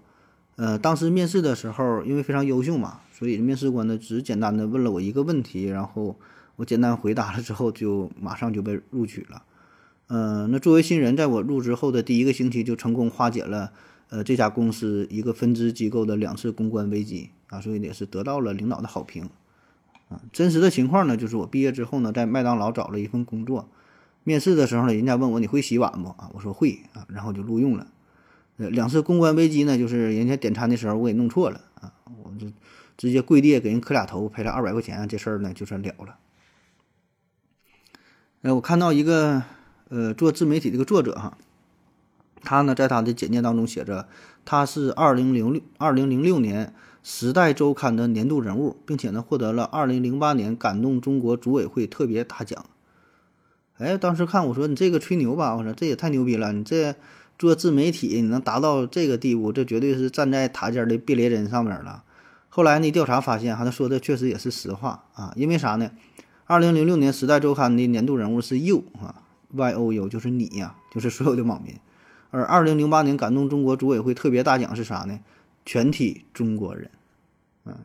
[0.57, 6.15] 呃，当时面试的时候，因为非常优秀嘛，所以面试官呢只简单的问了我一个问题，然后
[6.55, 9.43] 我简单回答了之后，就马上就被录取了。
[10.07, 13.71] 嗯，那作为新人，在我入职后的第一个星期就成功化解了。
[14.09, 19.29] 呃，这家公司一个分支机构的两次公关危机啊，所以也是得到了领导的好评
[20.09, 20.19] 啊。
[20.33, 23.69] 真实的情况呢，就是我毕业之后呢，在麦当劳找了一份工作，
[24.25, 26.29] 面试的时候呢，人家问我你会洗碗不啊？
[26.33, 27.87] 我说会啊，然后就录用了。
[28.57, 32.51] 呃，两次公关危机呢，就是人家点餐的时候我给弄错了啊，我就
[32.97, 36.17] 直接跪地给人磕俩头，赔了二百块钱，这事儿呢就算了了。
[38.43, 39.43] 呃，我看到一个
[39.89, 41.37] 呃做自媒体这个作者哈。
[42.43, 44.07] 他呢，在他的简介当中写着，
[44.45, 46.67] 他是二零零六二零零六年
[47.03, 52.65] 《时代周刊》的年度人物，并且呢，获得了二零零八年感动中国组委会特别大奖。
[53.77, 56.95] 哎，当时看我说你这个吹牛吧，我说这也太牛逼了，你这
[57.37, 62.03] 做自媒体你能达到这个地步，这绝对是站在塔尖的避雷针上面了。
[62.49, 65.91] 后来呢，调查发现，哈，他说的确实也是实话啊，因为啥呢？
[66.51, 69.23] 二零零六年《时代周刊》的年度人物是 You 啊
[69.53, 71.79] ，Y O U 就是你呀，就是所有的网民。
[72.29, 75.17] 而二零零八年感动中国组委会特别大奖是啥呢？
[75.65, 76.91] 全体中国人，
[77.63, 77.77] 嗯，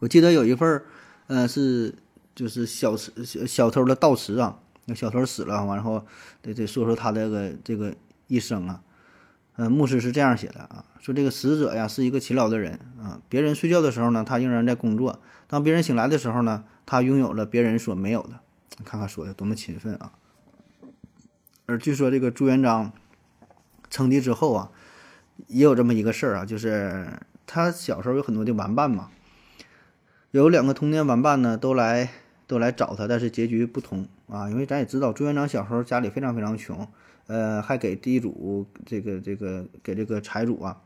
[0.00, 0.84] 我记得有一份儿，
[1.28, 1.94] 呃，是
[2.34, 6.04] 就是小词小偷的悼词啊，那小偷死了，完后
[6.42, 7.94] 得得说说他这个这个
[8.26, 8.82] 一生啊，
[9.54, 15.18] 呃，牧师是这样写的啊，说这个死者呀是一个勤劳的人啊，别人睡觉的时候呢，他仍然在工作；
[15.48, 18.40] 当别人醒来的时候呢，他拥有了别人所没有的。
[18.84, 20.12] 看看说的多么勤奋啊！
[21.64, 22.92] 而据说这个朱元璋
[23.88, 24.70] 称帝之后啊，
[25.46, 27.08] 也有这么一个事儿啊，就是
[27.46, 29.08] 他小时候有很多的玩伴嘛，
[30.30, 32.10] 有两个童年玩伴呢，都来
[32.46, 34.50] 都来找他，但是结局不同啊。
[34.50, 36.86] 因为咱也知道朱元璋小时候家里非常非常穷，
[37.28, 40.82] 呃，还给地主这个这个给这个财主啊，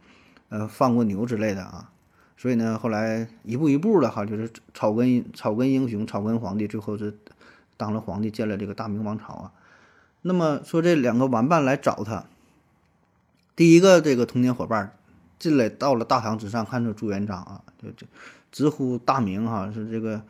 [0.48, 1.90] 呃，放过牛之类的啊。
[2.40, 7.14] 所以呢，后来一步一步的哈，就是草根草根英雄、草根皇帝，最后是
[7.76, 9.52] 当了皇帝，建了这个大明王朝啊。
[10.22, 12.24] 那么说这两个玩伴来找他，
[13.54, 14.96] 第一个这个童年伙伴
[15.38, 18.06] 进来到了大堂之上，看着朱元璋啊，就就
[18.50, 20.22] 直呼大名哈，是这个，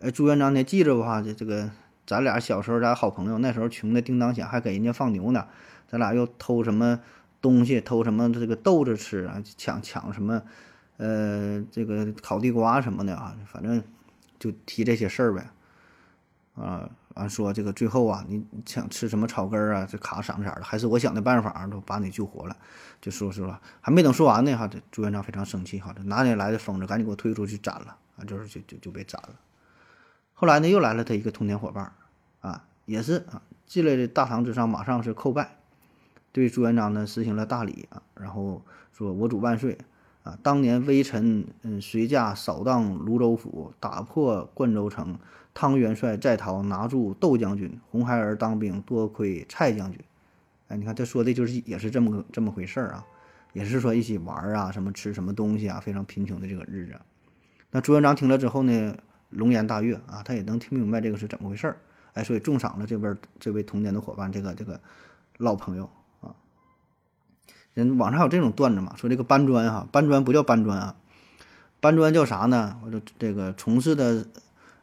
[0.00, 1.20] 哎，朱元璋你还记着吧？
[1.20, 1.70] 这这个
[2.06, 5.44] 咱俩小时候咱好朋友，那时候穷的叮当响，还给人家放牛呢，
[5.86, 7.00] 咱俩又偷什么
[7.42, 10.42] 东西，偷什么这个豆子吃啊，抢抢什么，
[10.98, 13.82] 呃，这个烤地瓜什么的啊，反正
[14.38, 15.50] 就提这些事儿呗，
[16.54, 16.88] 啊。
[17.14, 19.84] 完说这个最后啊，你想吃什么草根儿啊？
[19.90, 22.56] 这卡嗓子眼儿的，还是我想的办法都把你救活了。
[23.00, 28.22] 就说实话，还没等说完呢，哈，这朱元璋非常生气，哈，这哪里来的疯子，赶紧给我推出去斩了啊！
[28.24, 29.30] 就是就就就被斩了。
[30.32, 31.92] 后来呢，又来了他一个童年伙伴，
[32.40, 35.56] 啊，也是啊，进来的大堂之上，马上是叩拜，
[36.30, 39.76] 对朱元璋呢实行了大礼啊，然后说我主万岁
[40.42, 45.18] 当年微臣嗯随驾扫荡泸州府，打破灌州城。
[45.54, 50.00] 汤元帅在逃，拿住窦将军；红孩儿当兵，多亏蔡将军。
[50.68, 53.04] 哎，你看他说的就是也是这么个这么回事儿啊，
[53.54, 56.94] 也是说一起玩啊，什么吃什么东西啊，非常贫穷的这个日子。
[57.72, 58.96] 那朱元璋听了之后呢，
[59.30, 61.76] 龙颜大悦啊，他也能听明白这个是怎么回事儿。
[62.12, 64.80] 哎，所以重赏了这位这位童年的伙伴，这个这个
[65.38, 65.90] 老朋友。
[67.78, 70.96] 人网上有这种段子嘛，说这个搬砖哈，搬砖不叫搬砖啊，
[71.80, 72.80] 搬砖叫啥呢？
[72.84, 74.26] 我就这个从事的。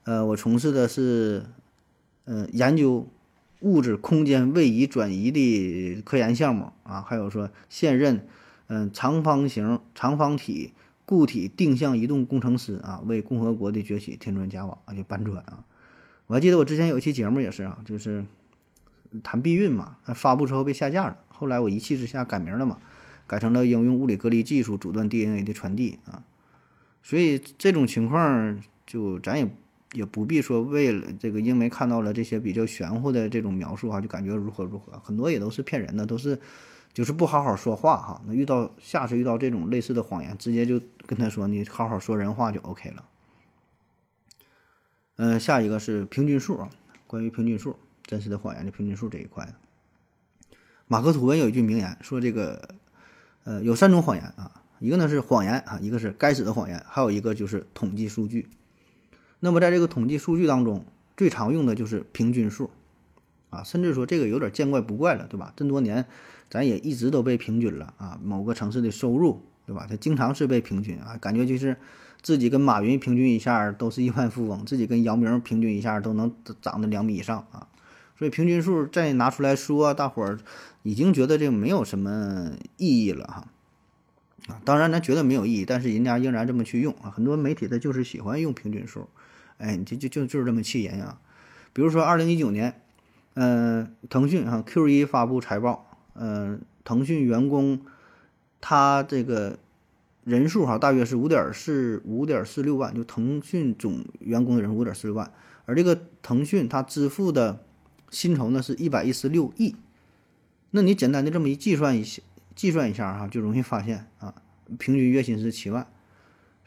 [0.07, 1.47] 呃，我从事的是，
[2.25, 3.07] 呃，研究
[3.61, 8.27] 物质空间位移转移的科研项目啊，还有说现任，
[8.67, 10.73] 嗯，长方形长方体
[11.07, 15.65] 固体定向移动工程师啊，为共和国的崛起添砖加瓦啊，就搬砖啊。
[16.27, 18.23] 我还记得我之前有一期节目也是啊，就是
[19.23, 22.79] 谈避孕嘛，发布之后被下架了，后来我一气之下改名了嘛，
[23.27, 26.23] 改成了应用物理隔离技术阻断 DNA 的传递啊。
[27.03, 29.49] 所以这种情况就咱也。
[29.93, 36.37] 也不必说为了这个，因为看到了这些比较玄乎的这种描述哈，就感觉如何如何，很多也都是骗人的，都是
[36.91, 38.21] 就是不好好说话哈。
[38.27, 43.05] 那遇到下次遇到这种类似的谎言，直接就跟他说你好好说人话就 OK 了。
[45.15, 46.69] 嗯，下一个是平均数啊，
[47.07, 49.47] 关于平均数真实的谎言的平均数这一块，
[50.87, 52.69] 马克吐温有一句名言说这个
[53.43, 58.47] 呃有三种谎言啊，一个呢是谎言啊，一个是该死的谎言，还有一个就是统计数据。
[59.39, 60.85] 那么，在这个统计数据当中，
[61.17, 62.69] 最常用的就是平均数，
[63.49, 65.53] 啊，甚至说这个有点见怪不怪了，对吧？
[65.55, 66.05] 这么多年，
[66.49, 68.19] 咱也一直都被平均了啊。
[68.23, 69.85] 某个城市的收入，对吧？
[69.89, 71.77] 它经常是被平均啊，感觉就是
[72.21, 77.67] 自己跟马云平均一下都是亿万富翁，自己跟姚明平均一下都能长得两米以上啊。
[78.17, 80.39] 所以平均数再拿出来说，大伙儿
[80.83, 83.47] 已经觉得这没有什么意义了哈。
[84.47, 87.09] 啊，当然咱觉得没有意义，但是人家仍然这么去用啊。
[87.09, 89.07] 很多媒体他就是喜欢用平均数。
[89.57, 91.17] 哎，你就就就就是这么气人啊！
[91.71, 92.81] 比如说，二零一九年，
[93.35, 97.79] 嗯，腾讯啊 Q 一发布财报，嗯，腾讯员工
[98.59, 99.57] 他这个
[100.25, 105.31] 人数哈，大约是五点四五点四六万，就腾讯总员工的人五点四六万，
[105.65, 107.64] 而这个腾讯它支付的
[108.15, 109.75] 薪酬呢是一百一十六亿。
[110.71, 112.21] 那你简单的这么一计算一下，
[112.55, 114.33] 计算一下哈，就容易发现啊，
[114.79, 115.85] 平均月薪是七万。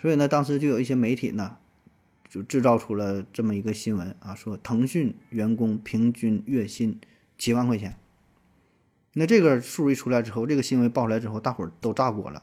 [0.00, 1.56] 所以呢，当时就有一些媒体呢。
[2.30, 7.00] 就制造出了这么一个新闻啊，说腾讯员工平均月薪
[7.38, 7.96] 七万块钱。
[9.14, 12.42] 那这个数一出来之后，这个新闻爆出来之后，大伙儿都炸锅了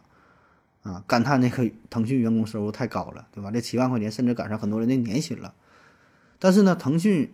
[0.82, 3.52] 啊，感叹那个腾讯员工收入太高了，对吧？
[3.52, 5.54] 这七万块钱甚至赶上很多人的年薪了。
[6.40, 7.32] 但是呢，腾讯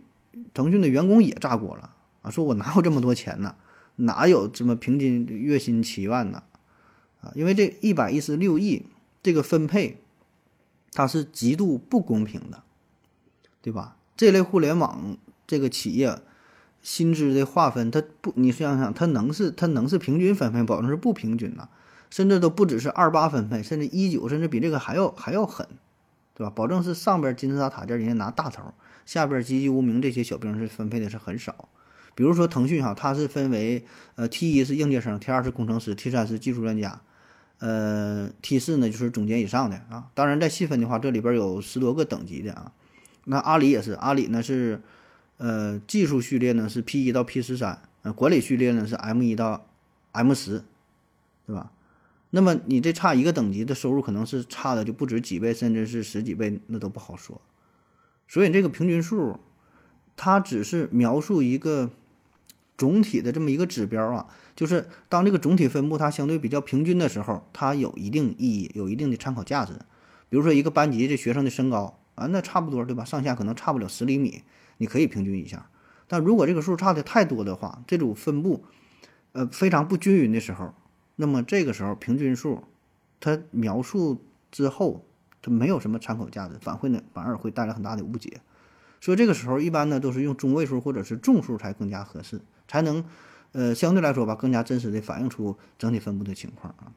[0.53, 3.55] 腾讯的员工也炸锅了啊，说我哪有这么多钱呢？
[3.97, 6.43] 哪有这么平均月薪七万呢？
[7.21, 8.86] 啊，因为这一百一十六亿
[9.23, 9.97] 这个分配。
[10.93, 12.63] 它是极度不公平的，
[13.61, 13.95] 对吧？
[14.17, 15.15] 这类互联网
[15.47, 16.19] 这个企业
[16.82, 21.69] 薪资的划分，它不，你想想，它能是它能是平均分配，保证是不平均的，
[22.09, 25.65] 甚至都不只是二八分配，甚至一九，甚至比这个还要还要狠，
[26.34, 26.51] 对吧？
[26.53, 28.73] 保证是上边金字塔塔尖人家拿大头，
[29.06, 31.70] 下边籍籍无名这些小兵是分配的是很少。
[32.14, 33.86] 比如说腾讯哈，它是分为
[34.16, 37.02] 呃 T 一是应届生，T 二是工程师，T 三是技术专家。
[37.60, 42.72] 呃，T 四呢就是总监以上的啊，当然再细分的话，这里边有十多个等级的啊。
[43.26, 44.82] 那阿里也是，阿里呢是，
[45.38, 49.68] 呃，技术序列呢是 P 一到 P 十三，呃，管理序列呢是 M 一到
[50.12, 50.64] M 十，
[51.45, 51.72] 对吧？
[52.32, 57.39] 那么你这差一个等级的收入，可能是差的就不止几倍，甚至是十几倍，那都不好说。
[58.32, 59.41] 所以这个平均数，
[60.15, 61.91] 它只是描述一个。
[62.77, 64.25] 总体的这么一个指标啊，
[64.55, 69.73] 就是当这个总体分布它相对比较平均的时候，它有一定意义，有一定的参考价值。
[70.29, 73.05] 比如说一个班级这学生的身高啊，那差不多对吧？
[73.05, 74.41] 上下可能差不了十厘米，
[74.77, 75.69] 你可以平均一下。
[76.07, 78.63] 但如果这个数差的太多的话，这种分布
[79.34, 80.73] 呃非常不均匀的时候，
[81.17, 82.63] 那么这个时候平均数
[83.19, 85.05] 它描述之后，
[85.42, 88.42] 它没有什么参考价值，反会呢反而会带来很大的误解。
[89.00, 93.04] 所以这个时候一般呢都是用中位数或者是众数才更加合适，才能
[93.52, 96.94] 呃相对来说吧更加真实的反映出整体分布的情况啊。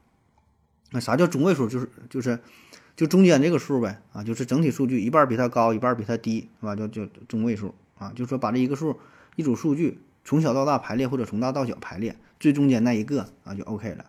[0.90, 1.66] 那啥叫中位数？
[1.66, 2.38] 就是就是
[2.94, 6.76] 就中间这个数呗啊，就是整体数据一半比它高，一半比它低，是吧？
[6.76, 9.00] 就就中位数啊，就说把这一个数
[9.36, 14.04] 一组数据从小到大排列或者从大到小排列，最中间那一个啊就 OK 了。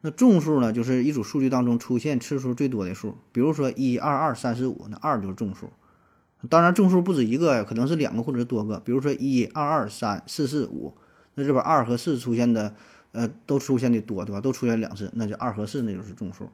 [0.00, 5.70] 那众数呢，就是一组数据当中出现次数最多的数，比如说一、二、二、三、四、五，那二就是众数。
[6.48, 8.78] 当然，众数不止一个呀，可能是两个或者是多个。
[8.78, 10.94] 比如说一、二、二、三、四、四、五，
[11.34, 12.72] 那这边二和四出现的，
[13.10, 14.40] 呃，都出现的多，对吧？
[14.40, 16.48] 都出现两次，那就二和四，那就是众数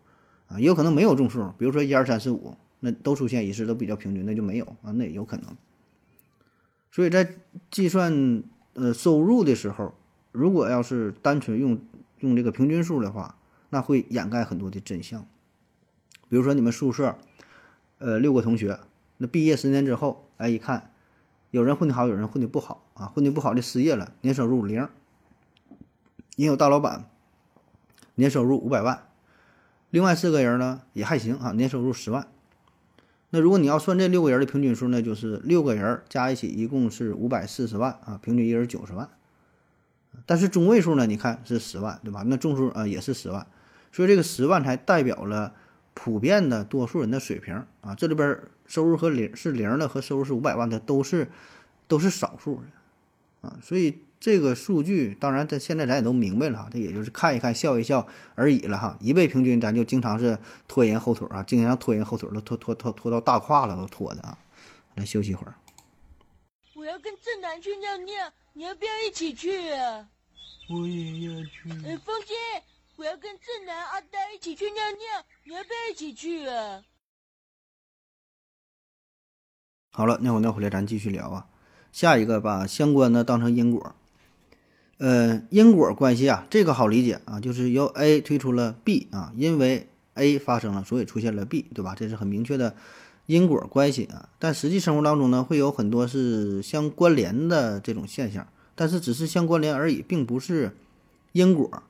[0.49, 0.59] 啊。
[0.59, 5.55] 也有可能没有众数，比如说一二三四五，那都出现一次，都比较平均，那就没有啊，那也有可能。
[6.91, 7.35] 所以在
[7.71, 8.43] 计算
[8.73, 9.93] 呃收入的时候，
[10.33, 11.79] 如果要是单纯用
[12.25, 13.37] 用这个平均数的话，
[13.69, 15.27] 那会掩盖很多的真相。
[16.31, 17.19] 比如说你们宿舍，
[17.99, 18.81] 呃，六个同学。
[19.19, 20.91] 那毕业十年之后，哎，一看，
[21.51, 23.07] 有人混得好，有人混得不好啊。
[23.07, 24.89] 混得不好的失业了，年收入零。
[26.37, 27.09] 也有大老板，
[28.15, 29.07] 年收入五百万。
[29.91, 32.27] 另外四个人呢，也还行啊，年收入十万。
[33.31, 39.11] 那如果你要算这六个人的平均数呢，就是六个人加一起一共是五百四十万啊，平均一人九十万。
[40.27, 42.23] 但是中位数呢，你看是十万，对吧？
[42.27, 43.47] 那众数啊也是十万，
[43.93, 45.55] 所以这个十万才代表了
[45.95, 47.95] 普遍的多数人的水平啊。
[47.95, 48.39] 这里边。
[48.67, 51.31] 收入和零是零的和收入是五百万的都是
[51.87, 58.97] 都是少数的啊，所以这个数据当然，咱现在咱也都明白了哈，这也就是看一看笑一笑而已了哈。
[59.01, 64.39] 一倍平均，咱就经常是拖人后腿啊，经常拖人后腿，都拖拖拖拖到大胯了，都拖的啊。
[64.95, 65.55] 来休息一会儿。
[66.75, 70.09] 我要跟正南去尿尿，你要不要一起去啊？
[70.71, 71.69] 我也要去。
[71.85, 72.35] 哎，风姐，
[72.95, 76.85] 我要跟正南、阿呆一起去尿尿，你要不要一起去啊？
[79.91, 81.49] 好了，尿我尿回来咱继续聊啊。
[81.91, 83.95] 下一个把相关的当成因果，
[84.99, 91.97] 呃，因果关系啊，这个好理解啊，就是由 A 推出了 B 啊，因为 A 发生了，所以出现了 B，对吧？
[91.97, 92.77] 这是很明确的
[93.27, 94.29] 因果关系啊。
[94.39, 100.77] 但实际生活当中呢，会有很多是相关联的这种现象，但是只是相关联而已，并不是
[101.33, 101.83] 因果。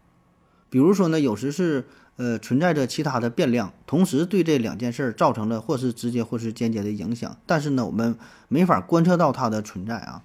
[0.71, 1.85] 比如说呢，有时是。
[2.17, 8.17] 呃，存在着其他的变量，同时对这两件事造成了或是直接或是间接的影响，但是呢，我们
[8.47, 10.23] 没法观测到它的存在啊。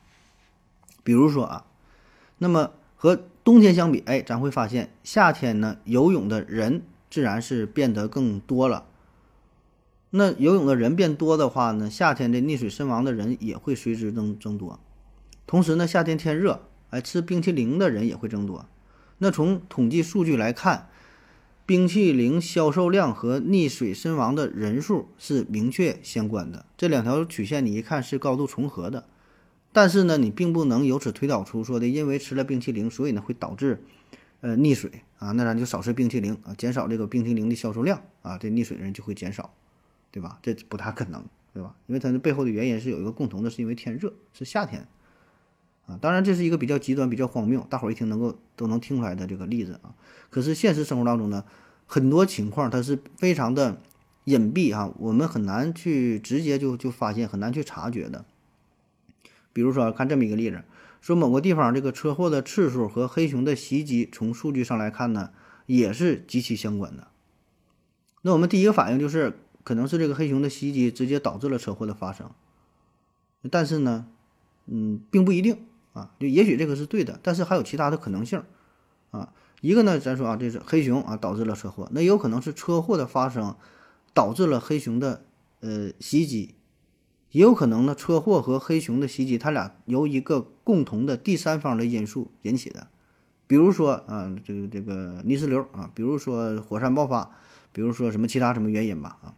[1.03, 1.65] 比如说啊，
[2.37, 8.85] 那么和冬天相比，哎，咱会发现夏天呢，游泳的人自然是变得更多了。
[10.11, 14.79] 那游泳的人变多的话呢，夏天的溺水身亡的人也会随之增增多。
[15.45, 18.65] 同时呢，夏天天热，哎，吃冰淇淋的人也会增多。
[19.19, 20.89] 那从统计数据来看。
[21.65, 29.05] 冰淇淋销售量和溺水身亡的人数是明确相关的，这两条曲线你一看是高度重合的，
[29.71, 33.83] 但是呢，你并不能由此推导出说的，因为吃了冰淇淋，所以呢会导致，
[34.41, 34.89] 呃，溺水
[35.19, 39.53] 啊，那咱就少吃冰淇淋啊，减少这个冰淇淋的销售量啊，这溺水的人就会减少，
[40.11, 40.39] 对吧？
[40.41, 41.75] 这不太可能，对吧？
[41.87, 44.87] 因为它的背后的原因是有一个共同的，是因为天热，是夏天，
[45.85, 49.93] 啊，当然这是一个比较极端、比较荒谬，大伙儿一听能够都能听出来的这个例子啊。
[50.29, 51.45] 可是现实生活当中呢，
[51.85, 53.81] 很多情况它是非常的
[54.25, 58.25] 隐蔽啊，我们很难去直接就就发现，很难去察觉的。
[59.51, 60.63] 比如说，看这么一个例子，
[61.01, 65.31] 说某个地方这个车祸的次数和黑熊的袭击，从数据上来看呢，
[65.65, 67.07] 也是极其相关的。
[68.21, 69.39] 那我们第一个反应就是，
[69.69, 72.31] 可能是这个黑熊的袭击直接导致了车祸的发生。
[73.51, 74.07] 但是呢，
[74.65, 75.59] 嗯，并不一定
[75.93, 78.41] 啊，就也许这个是对的，但是还有其他的可能性
[79.11, 79.31] 啊。
[79.61, 83.55] 一个呢，咱说啊，这是黑熊啊导致了车祸，那有可能是车祸的发生
[84.15, 85.23] 导致了黑熊的
[85.59, 86.55] 呃袭击，
[87.29, 92.87] 也有可能呢，车祸和黑熊的袭击，它俩由一个共同的第三方的因素引起的，
[93.45, 97.29] 比如说啊，这个这个泥石流啊，比如说火山爆发，
[97.71, 99.35] 比如说什么其他什么原因吧啊，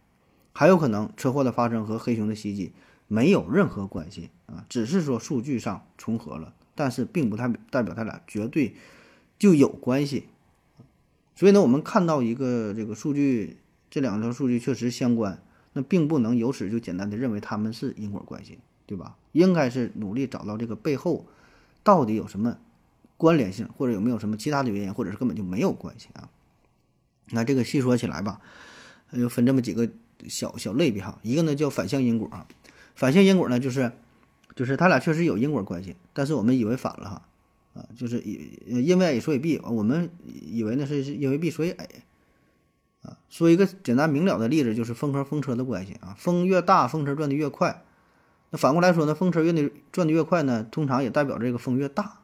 [0.52, 2.72] 还有可能车祸的发生和黑熊的袭击
[3.08, 8.74] 没有任何关系啊，只是说数据上重合了，但是并不太代表它俩绝对。
[9.38, 10.28] 就有关系，
[11.34, 13.56] 所以呢，我们看到一个这个数据，
[13.90, 15.42] 这两条数据确实相关，
[15.72, 19.16] 那并不能由此就简单的认为他们是因果关系，对吧？
[19.32, 21.26] 应该是努力找到这个背后
[21.82, 22.56] 到底有什么
[23.16, 26.28] 关联性，或者有没有什么其他的原因，或者是根本就没有关系啊？
[27.30, 28.40] 那这个细说起来吧，
[29.10, 29.90] 又分这么几个
[30.28, 31.18] 小小类别哈。
[31.22, 32.46] 一个呢叫反向因果啊，
[32.94, 33.92] 反向因果呢就是
[34.54, 37.22] 就是他俩确实有因果关系，但是我们以为反了哈
[37.74, 41.88] 啊，就是因因为 A 所以 B，我们以为呢是因为 B 所以 A
[43.02, 43.16] 啊。
[43.30, 47.82] 说一个简单明了的例子，就是风和风车的关系啊，风越大，风车转的越快。
[48.50, 52.20] 那反过来说呢，风车越的转的越快呢，通常也代表这个风越大，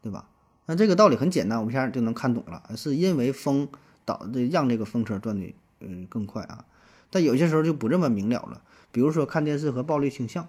[0.00, 0.28] 对吧？
[0.64, 3.68] 那这个道理很简单，我们现在就能看懂了，是因为风
[4.06, 6.64] 导的让这个风车转的嗯更快啊。
[7.10, 10.48] 但有些时候就不这么明了了，比如说看电视和暴力倾向。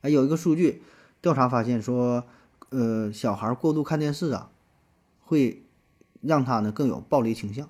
[0.00, 0.82] 哎，有一个数据
[1.20, 2.24] 调查发现说，
[2.70, 4.50] 呃，小孩过度看电视啊，
[5.20, 5.62] 会
[6.20, 7.68] 让他呢更有暴力倾向。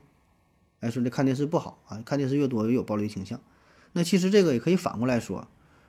[0.80, 3.40] 哎，说这看电视不好啊，看电视越多越有暴力倾向。
[3.92, 5.48] 那其实这个也可以反过来说。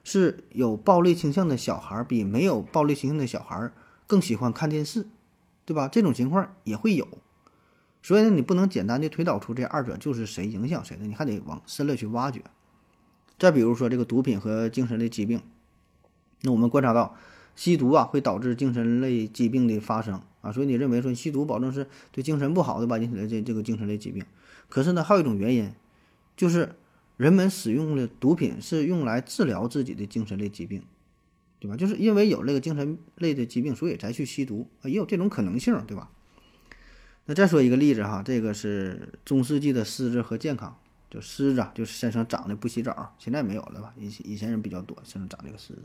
[0.10, 3.70] 是有暴力倾向的小孩比没有暴力倾向的小孩
[4.08, 5.06] 更喜欢看电视，
[5.66, 5.90] 对吧？
[5.90, 7.06] 这种情况也会有，
[8.02, 12.42] 所以呢，你不能简单的推导出这二者就是谁影响谁的，你还得往深了去挖掘。
[13.38, 15.42] 再比如说这个毒品和精神类疾病，
[16.42, 17.16] 那我们观察到
[17.56, 24.24] 吸毒啊会导致精神类疾病的发生啊，所以你认为说吸毒保证是对精神不好的吧，引起了这这个精神类疾病。
[24.70, 25.72] 可是呢，还有一种原因，
[26.36, 26.76] 就是。
[27.18, 30.84] 人们使用的毒品是用来治疗自己的精神类疾病，
[31.60, 31.76] 对吧？
[31.76, 36.12] 就是因为有这个精神类的疾病，所以才去吸毒啊也有这种可能性，对吧？
[37.28, 40.78] 那再说一个例子哈，这个是中世纪的狮子和健康，
[41.10, 43.94] 就狮子啊就是身上长的不洗澡，现在没有了吧？
[43.98, 45.84] 以以前人比较多身上长这个狮子。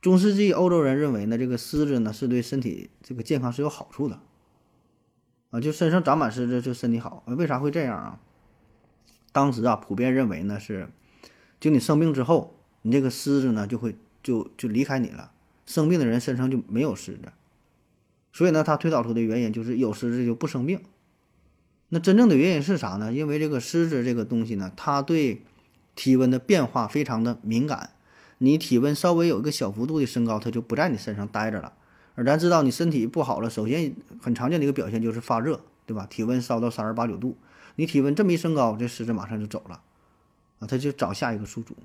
[0.00, 4.18] 中世纪欧洲人认为呢，这个狮子呢是对身体这个健康是有好处的，
[5.50, 8.18] 啊，就身上长满虱子就身体好，为啥会这样啊？
[9.30, 10.88] 当时啊，普遍认为呢是，
[11.60, 15.30] 就你生病之后，你这个虱子呢就会就就离开你了。
[15.66, 17.32] 生病的人身上就没有虱子，
[18.32, 20.80] 所以呢，他推导出的原因就是有虱子就不生病。
[21.90, 23.12] 那真正的原因是啥呢？
[23.12, 25.42] 因为这个虱子这个东西呢，它对
[25.94, 27.90] 体温的变化非常的敏感。
[28.38, 31.74] 你体温稍微有一个小幅度的升高，它就不在你身上待着了。
[32.14, 36.06] 而咱知道你身体不好了，首先很常见的一个表现就是发热，对吧？
[36.10, 37.36] 体温烧到三十八九度。
[37.76, 39.80] 你体温这么一升高，这狮子马上就走了，
[40.58, 41.76] 啊，它就找下一个宿主。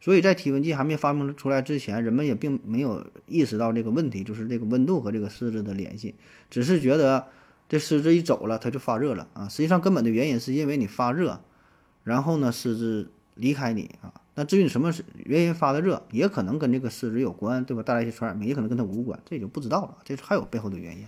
[0.00, 6.14] 所以在体温计还没发明出来之前，人们也并没有意识到这个问题，就是这个温度和这个狮子的联系，
[6.50, 7.26] 只是觉得
[7.68, 9.48] 这狮子一走了，它就发热了啊。
[9.48, 11.40] 实际上根本的原因是因为你发热，
[12.04, 14.14] 然后呢，狮子离开你啊。
[14.36, 17.82] 那至于你什么原因发的热，也可能跟这个狮子有关，对吧？
[17.82, 19.98] 带来一些传染病，也可能跟它无关，这就不知道了。
[20.04, 21.04] 这是还有背后的原因。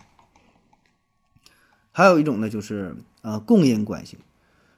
[1.92, 4.18] 还有一种呢，就是呃共因关系。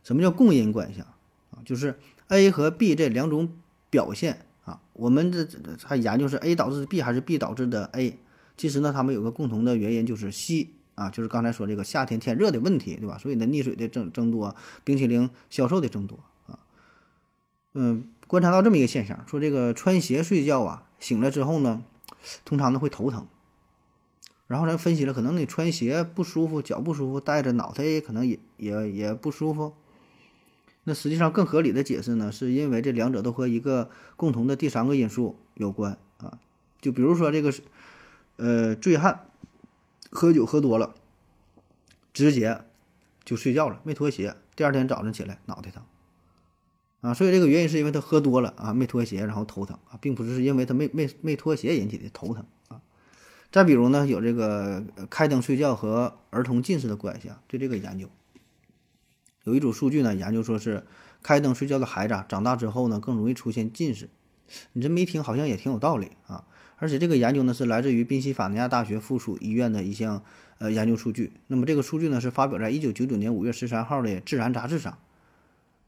[0.04, 1.16] 什么叫共因关系啊？
[1.64, 1.98] 就是
[2.28, 3.56] A 和 B 这两种
[3.92, 4.80] 表现啊。
[4.94, 5.46] 我们这
[5.84, 8.18] 还研究是 A 导致的 B 还是 B 导致的 A。
[8.56, 13.18] 其实呢，他们有个共同的原因，就是 C 啊，就是刚才说这个夏天天热的问题，对吧？
[13.18, 16.58] 所以呢，溺水的增增多，冰淇淋销售的增多啊。
[17.74, 21.82] 嗯，观察到这么一个现象，说这个穿鞋睡觉啊，醒了之后呢，
[22.44, 23.26] 通常呢会头疼。
[24.46, 29.72] 然后咱分析了，可能你穿鞋不舒服，脚不舒服，带着脑袋可能也也也不舒服。
[30.84, 36.38] 那实际上更合理的解释呢，是因为这两者都和一个共同的第三个因素有关啊。
[36.80, 37.62] 就比如说这个是，
[38.36, 39.26] 呃，醉汉
[40.10, 40.94] 喝酒喝多了，
[42.12, 42.62] 直接
[43.24, 45.84] 就睡觉了，没脱鞋，第二天早上起来脑袋疼
[47.00, 47.14] 啊。
[47.14, 52.80] 所以这个原因是因为他喝多了啊，没脱鞋，然后头疼啊，并不是因为他没没没脱鞋引起的头疼啊。
[53.52, 57.40] 再比如呢，有这个开灯睡觉和儿童近视的关系啊。
[57.46, 58.08] 对这个研究，
[59.44, 60.84] 有一组数据呢，研究说是
[61.22, 64.08] 开灯睡觉的孩子啊，长大之后呢，更容易出现近视。
[64.72, 66.44] 你这么一听，好像也挺有道理啊。
[66.76, 70.22] 而且这个研究呢，是来自于宾夕法尼亚大学附属医院的一项
[70.58, 71.32] 呃研究数据。
[71.46, 74.98] 那么这个数据呢，是发表在一九九九年五月十三号的《自然》杂志上。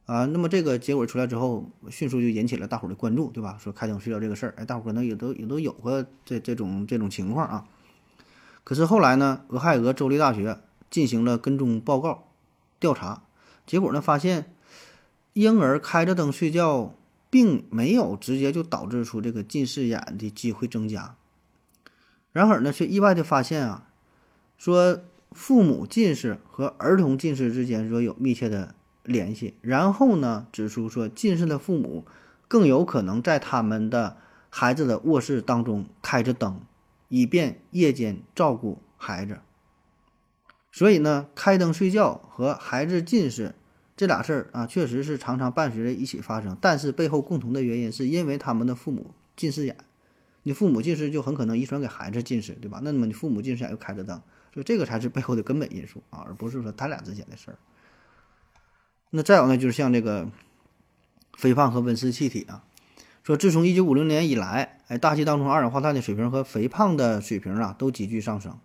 [0.06, 3.56] 啊，那么这个结果出来之后，迅速就引起了大伙儿的关注，对吧？
[3.58, 7.66] 说开灯睡觉这个事儿，哎，大伙儿可能也都也都有过这这种这种情况啊。
[8.64, 10.58] 可是后来呢，俄亥俄州立大学
[10.90, 12.28] 进行了跟踪报告
[12.78, 13.22] 调查，
[13.66, 14.52] 结果呢发现，
[15.32, 16.94] 婴儿开着灯睡觉，
[17.30, 21.16] 并没有直接就导致出这个近视眼的机会增加。
[22.32, 23.88] 然而呢，却意外的发现啊，
[24.58, 25.00] 说
[25.32, 28.74] 父母近视和儿童近视之间说有密切的。
[29.06, 32.06] 联系，然后呢，指出说，近视的父母
[32.48, 34.16] 更有可能在他们的
[34.48, 36.62] 孩子的卧室当中开着灯，
[37.10, 39.40] 以便夜间照顾孩子。
[40.74, 43.54] 所以呢，开灯睡觉和孩子近视
[43.96, 46.58] 这俩事儿啊，确实是常常伴随着一起发生。
[46.60, 49.76] 但是背后共同的原因是因为他们的父母近视眼，
[50.42, 52.80] 你父母近视就很可能遗传给孩子近视，对吧？
[52.82, 54.20] 那么你父母近视眼又开着灯，
[54.52, 57.58] 所以这个才是背后的根本因素啊，而不是说他俩之间的事儿。
[59.10, 60.28] 那再有呢，就是像这个
[61.38, 62.64] 肥胖和温室气体啊。
[63.22, 68.58] 说自从一九五零年以来，哎，大气当中二氧化碳的水平和肥胖的水平啊都急剧上升，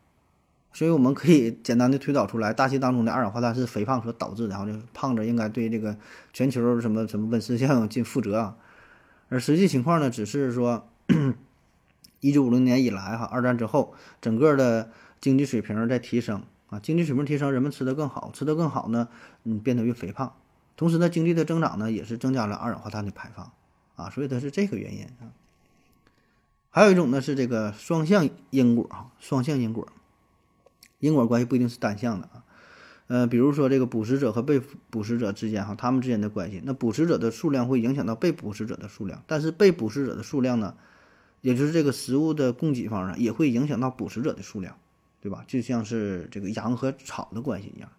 [0.72, 5.97] 所以我们可以简单的推导出来，大气当中的二氧化碳是肥胖所导致的，然后就胖子应该对这个
[6.32, 8.55] 全球什么什么温室效应尽负责啊。
[9.30, 10.88] 而实际情况呢，只是说，
[12.22, 19.07] 一九五零年以来哈，二战之后，整个的经济水平在提升啊，经济水平提升，人们吃得更好，吃得更好呢，
[19.43, 20.34] 嗯，变得越肥胖，
[20.76, 23.51] 同时呢，经济的增长呢，也是增加了二氧化碳的排放。
[23.95, 25.28] 啊，所以它是这个原因啊。
[26.70, 29.86] 还有一种呢是这个双向因果啊，双向因果，
[31.00, 32.43] 因果关系不一定是单向的啊。
[33.08, 40.76] 呃，比如说这个捕食者和被捕食者之间哈，他们之间的关系，那捕食者的数量会影响到被捕食者的数量，但是被捕食者的数量呢，
[41.41, 44.76] 也就是这个食物的供给方呢，也会影响到捕食者的数量，
[45.22, 45.43] 对吧？
[45.47, 47.89] 就像是这个羊和草的关系一样。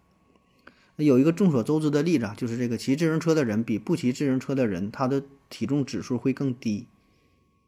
[0.95, 6.87] 那有一个众所周知的例子啊，就是这个骑自行车的人比不骑自行车的人，他的体重指数会更低。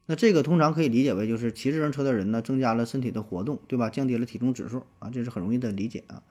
[0.05, 3.89] 那这个通常可以理解为就是骑自行车的人呢，增加了身体的活动，对吧？
[3.89, 6.23] 降低了体重指数啊，这是很容易的理解啊。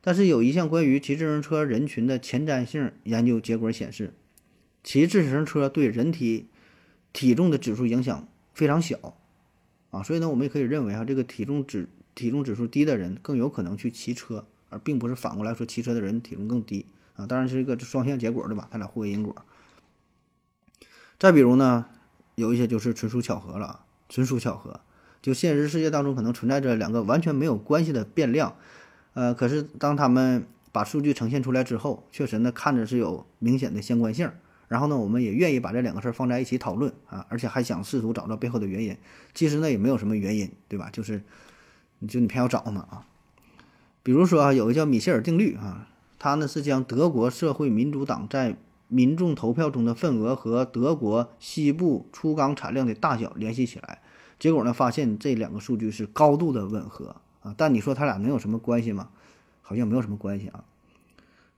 [0.00, 4.14] 但是有一项关于骑自行车人群的前瞻性研究结果显示，
[4.84, 6.46] 骑自行车对人体
[7.12, 9.16] 体重的指数影响非常小
[9.90, 10.02] 啊。
[10.02, 14.46] 所以呢，我们也可以认为啊，这个体重指体重指数低的人更有可能去骑车。
[14.70, 16.84] 而并不是反过来说，骑车的人体重更低
[17.16, 18.68] 啊，当然是一个双向结果对吧？
[18.70, 19.34] 它俩互为因果。
[21.18, 21.86] 再比如呢，
[22.38, 24.80] 有一些就是纯属巧合了，纯属巧合。
[25.20, 28.54] 就现实世界当中可能存在着两个完全没有关系的变量，
[29.14, 34.30] 呃，可是当他们把数据呈现出来之后，确实呢看着是有明显的相关性。
[34.68, 38.96] 然后呢，我们也愿意把这两个事儿放在一起讨论啊，而且还想试图找到背后的原因。
[39.34, 40.88] 其实呢也没有什么原因，对吧？
[40.92, 41.22] 就是
[41.98, 43.06] 你就你偏要找嘛啊。
[44.02, 48.56] 比如说啊，有个叫米歇尔定律啊，它呢是将德国社会民主党在
[48.88, 54.00] 民众投票中的份额和德国西部粗钢产量的大小联系起来，
[54.38, 57.54] 结果呢发现这两个数据是高度的吻合啊。
[57.56, 59.10] 但你说它俩能有什么关系吗？
[59.62, 60.64] 好像没有什么关系啊。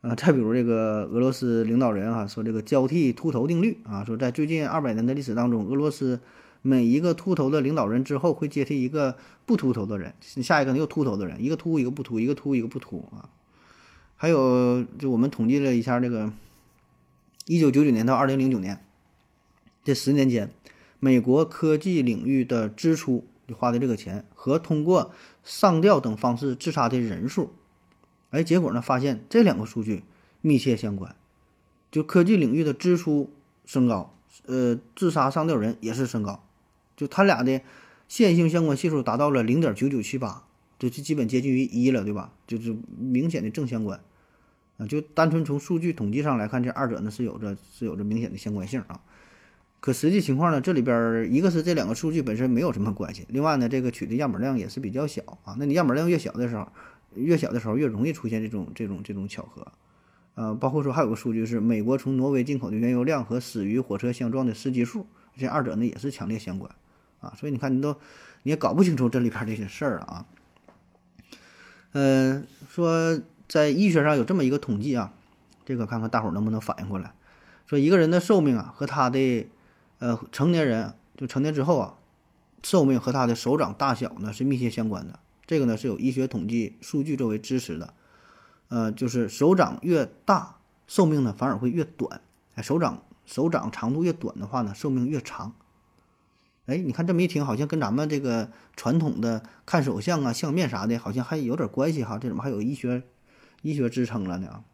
[0.03, 6.21] 啊，再比如这个俄罗斯领导人啊说这个交替秃头定律啊，说在最近二百年的历史当中，俄罗斯。
[6.63, 9.17] 每一个秃头的领导人之后会接替一个
[9.47, 13.31] 不秃头的人，下一个又秃头的人，一个秃一个不秃，一个秃一个不秃啊。
[14.15, 16.31] 还有，就我们统计了一下，这个
[17.47, 18.85] 一九九九年到二零零九年
[19.83, 20.51] 这十年间，
[20.99, 25.13] 美国科技领域的支出就花的这个钱和通过
[25.43, 27.53] 上吊等方式自杀的人数，
[28.31, 30.05] 哎，结果呢发现这两个数据
[30.41, 31.17] 密切相关，
[31.91, 33.31] 就科技领域的支出
[33.65, 34.15] 升高，
[34.47, 36.45] 呃，自杀上吊人也是升高。
[36.97, 37.63] 就它俩的
[38.07, 40.45] 线性相关系数达到了零点九九七八，
[40.79, 42.35] 这就基本接近于一了，对吧？
[42.47, 43.99] 就是明显的正相关
[44.81, 44.87] 啊。
[44.87, 49.01] 就单纯从数据统计上来看，这二者呢是有着是有着明显的相关性啊。
[49.79, 55.55] 可实际情况呢，这里边一个是这两个数据本身没有什么关系，另外呢，这个取的样本量也是比较小啊。
[55.59, 56.69] 那你样本量越小的时候，
[57.15, 59.67] 越小的时候越容易出现这种这种这种巧合。
[60.35, 65.07] 呃，包括说还有个数据是美国从挪威进口的原油量和死于火车相撞的司机数，
[65.37, 66.71] 这二者呢也是强烈相关。
[67.21, 67.95] 啊，所以你看，你都
[68.43, 70.27] 你也搞不清楚这里边这些事儿啊。
[71.93, 73.21] 嗯，说
[73.51, 75.13] 在医学上有这么一个统计啊，
[75.65, 77.13] 这个看看大伙儿能不能反应过来。
[77.67, 79.49] 说一个人的寿命啊，和他的
[79.99, 81.95] 呃成年人就成年之后啊，
[82.63, 85.19] 寿命和他的手掌大小呢是密切相关的。
[85.47, 87.93] 这个呢是有医学统计数据作为支持的。
[88.69, 92.21] 呃，就是手掌越大，寿命呢反而会越短。
[92.55, 95.53] 哎，手掌手掌长度越短的话呢，寿命越长。
[96.67, 102.17] 哎，你看这么一听，好像跟咱们这个传统的看手相啊、相面啥的，好像还有点关系哈。
[102.17, 103.03] 这怎么还有医学
[103.63, 104.65] 医学支撑了呢？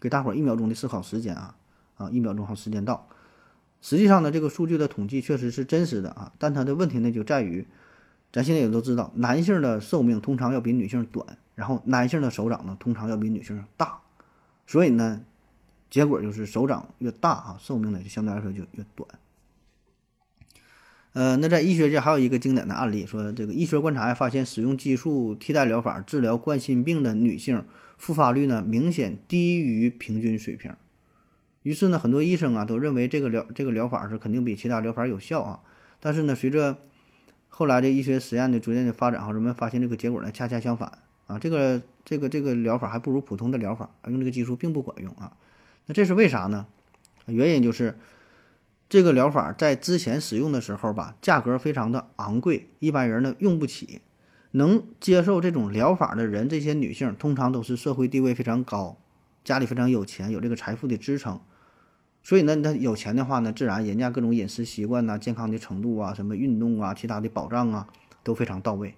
[0.00, 1.56] 给大伙儿一秒钟的思考时间啊
[1.96, 2.10] 啊！
[2.10, 3.08] 一秒钟好，时间到。
[3.80, 7.66] 实际上呢，这个数据的统计确实是真实的啊，但它的问题呢就在于，
[8.32, 14.00] 咱现在也都知道，男性的寿命通常要比女性短，然后男性的手掌呢通常要比女性大，
[14.66, 15.20] 所以呢，
[15.90, 19.08] 结果就是手掌越大啊，寿命呢就相对来说就越短。
[21.14, 27.64] 呃，那在医学界还有一个经典的案例，说这个医学观察，发现使用激素替代疗法治疗冠心病的女性
[27.98, 30.74] 复发率呢明显低于平均水平。
[31.62, 35.60] 于是呢，很多医生啊都认为这个疗这个疗法是肯定比其他疗法有效啊。
[36.00, 36.78] 但是呢，随着
[37.48, 45.36] 后来的医学实验的逐渐的发展，哈，人们发现这个结果呢恰恰相反啊，这个这个这个疗法还不如普通的疗法，用这个技术并不管用啊。
[45.84, 46.66] 那这是为啥呢？
[47.26, 47.98] 原因就是。
[48.90, 54.00] 这个疗法在之前使用的时候吧，价格非常的昂贵，一般人呢用不起。
[54.52, 58.96] 能接受这种疗法的人，这些女性通常都是社会地位非常高，
[59.44, 61.40] 家里非常有钱，有这个财富的支撑，
[62.22, 67.86] 所以呢，他有钱的话呢，自然人家各种饮食习惯呐、健康的程度啊、什么运动啊、其他的保障啊
[68.22, 68.94] 都非常到位。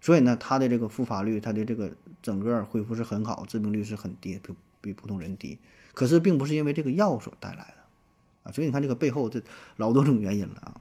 [0.00, 5.58] 所以呢，他的这个复发率，他的这个整个恢复是很好，致病率是很低，比比普通人低。
[5.94, 7.74] 可是并不是因为这个药所带来的
[8.42, 9.40] 啊，所以你看这个背后这
[9.76, 10.80] 老多种原因了啊。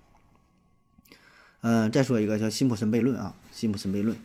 [1.61, 4.17] 嗯、再说一个叫辛普森悖论啊，辛普森悖论，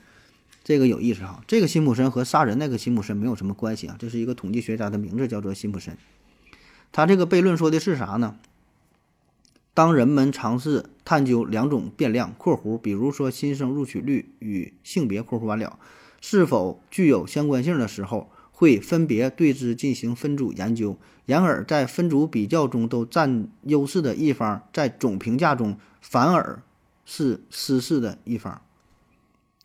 [0.65, 1.43] 这个有意思哈。
[1.47, 5.97] 这个辛普森和杀人那个辛普森没有什么关系啊，这是一个统计学家的名字叫做辛普森。
[6.93, 8.37] 他这个悖论说的是啥呢？
[9.75, 15.79] 当人们尝试探究两种变量（括弧），比如说新生录取率与性别（括弧完了）
[16.23, 20.97] 是否具有相关性的时候，会分别对之进行分组研究。
[21.27, 26.63] 然而，在分组比较中都占优势的一方，在总评价中反而
[27.07, 28.61] 是失事的一方。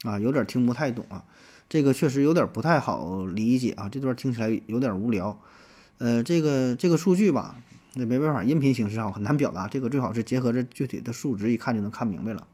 [0.03, 1.25] 啊，有点听不太懂啊，
[1.69, 5.39] 这个确实有点不太好理解啊，这段听起来有点无聊。
[5.99, 7.55] 呃，这个这个数据吧，
[7.93, 12.47] 那没办法，音频形式上很难表达，这个最好是结合着具体的数值，一看就能看明白了。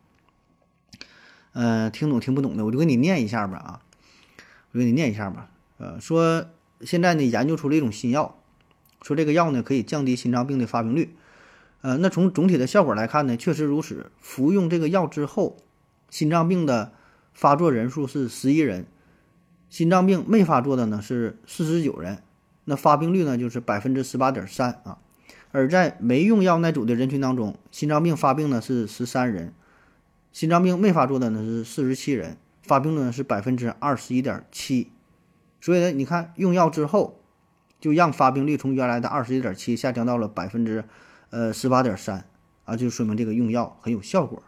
[1.54, 3.82] 呃，听懂听不懂的，我就给你念一下吧啊，
[4.74, 5.50] 我给你念一下吧。
[5.78, 6.48] 呃，说
[6.82, 8.38] 现在呢研究出了一种新药，
[9.02, 11.16] 说这个药呢可以降低心脏病的发病率。
[11.82, 14.12] 呃，那从总体的效果来看呢，确实如此。
[14.20, 15.58] 服用这个药之后，
[16.10, 16.92] 心脏病的
[17.34, 18.86] 发作人数是十一人，
[19.70, 22.24] 心脏病没发作的呢是四十九人，
[22.66, 24.98] 那发病率呢就是百分之十八点三啊。
[25.52, 29.54] 而在没用药那组的人群当中，心脏病发病呢是十三人，
[30.34, 34.92] 心脏病没发作的呢是四十七人，发病率呢是百分之二十一点七。
[35.62, 37.20] 所以呢，你看用药之后，
[37.80, 40.84] 就让发病率从原来的二十一点七下降到了百分之
[41.30, 42.26] 呃十八点三
[42.66, 44.44] 啊，就说明这个用药很有效果。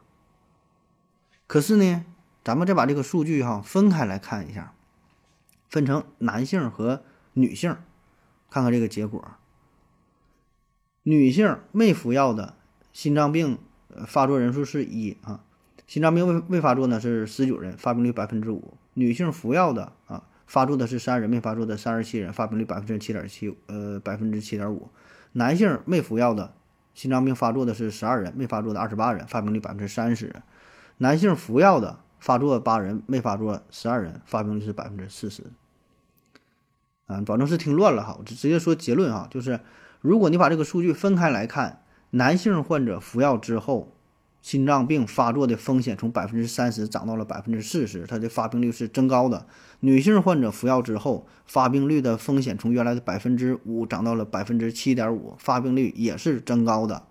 [1.48, 2.06] 可是呢，
[2.44, 4.74] 咱们再把这个数据哈分开来看一下，
[5.70, 7.04] 分成男性和
[7.34, 7.76] 女性，
[8.50, 9.24] 看看这个结果。
[11.04, 12.56] 女性没服药的
[12.94, 13.58] 心脏病
[14.06, 15.44] 发作人数是一啊，
[15.88, 18.78] 心脏病未未发作呢是十九人，发病率百分之五。
[18.94, 24.90] 女性服药的啊，发作的是三人，没发作的三十七人，发病率百分之七点七，呃百分之七点五。
[25.32, 26.54] 男性没服药的
[26.94, 30.36] 心脏病发作的是十二人，没发作的二十八人，发病率百分之三十。
[30.98, 35.44] 男性服药的发作八人，没发作十二人，发病率是百分之四十。
[37.08, 39.60] 啊，反正是听乱了哈，我就直接说结论哈，就是
[40.02, 41.82] 如果你把这个数据分开来看，
[42.12, 43.92] 男性患者服药之后，
[44.42, 49.46] 心脏病发作的风险从百分之三十涨到了百分之四十，它的发病率是增高的。
[49.82, 57.04] 女性患者服药之后，发病率的风险从原来的百分之五涨到了百分之七点五，发病率也是增高的。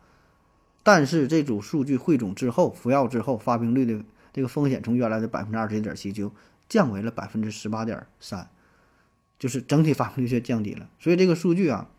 [0.83, 4.03] 但是这组数据汇总之后，服药之后发病率的
[4.33, 6.33] 这个风险从原来的百分之二十一点七就
[6.69, 8.49] 降为了百分之十八点三，
[9.39, 10.89] 就是整体发病率却降低了。
[10.99, 11.91] 所以这个数据啊，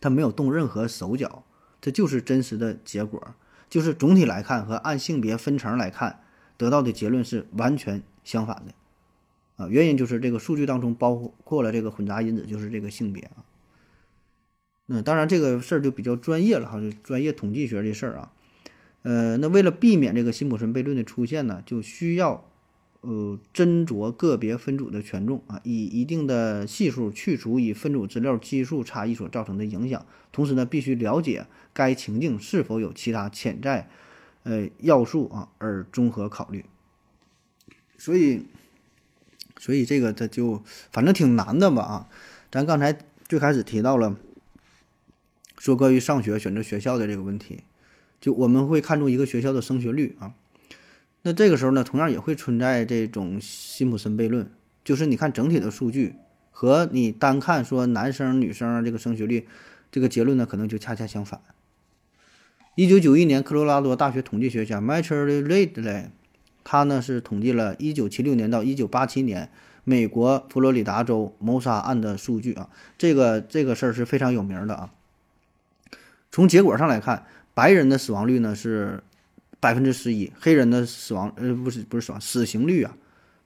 [0.00, 1.44] 它没有动任何手脚，
[1.80, 3.34] 这就是真实的结果。
[3.72, 6.20] 就是总体来看和按性别分层来看，
[6.58, 8.74] 得到的结论是完全相反的。
[9.56, 13.48] 啊，原因就是这个数据当中包括了这个混杂因子，就是这个性别啊。
[14.88, 18.32] 嗯，当然这个事儿就比较专业了哈，就专业统计学这事儿啊。
[19.04, 22.44] 呃，那为了避免这个辛普森悖论的出现呢，就需要
[23.02, 30.04] 呃斟酌个别分组的权重啊，以一定的系数去除以分组资料基数差异所造成的影响。
[30.32, 33.88] 同时呢，必须了解该情境是否有其他潜在
[34.44, 36.64] 呃要素啊，而综合考虑。
[37.98, 38.46] 所以，
[39.58, 42.08] 所以这个它就反正挺难的吧啊。
[42.50, 42.98] 咱刚才
[43.28, 44.16] 最开始提到了。
[45.58, 47.60] 说关于上学选择学校的这个问题，
[48.20, 50.34] 就我们会看重一个学校的升学率啊。
[51.22, 54.50] 那这个时候呢，同样也会存在这种辛普森悖论，
[54.84, 56.16] 就是你看整体的数据
[56.50, 59.46] 和你单看说男生女生这个升学率，
[59.90, 61.40] 这个结论呢可能就恰恰相反。
[62.74, 66.06] 一九九一年，科罗拉多大学统计学家 Michael Ridley，
[66.64, 69.50] 他呢是统计了一九七六年到一九八七年
[69.84, 72.70] 美国佛罗里达州谋杀案的数据啊。
[72.98, 74.90] 这个这个事儿是非常有名的啊。
[76.30, 79.02] 从结果上来看，白人的死亡率呢是
[79.62, 82.96] 百分之十一，黑人的死亡呃不是不是死亡死刑率啊，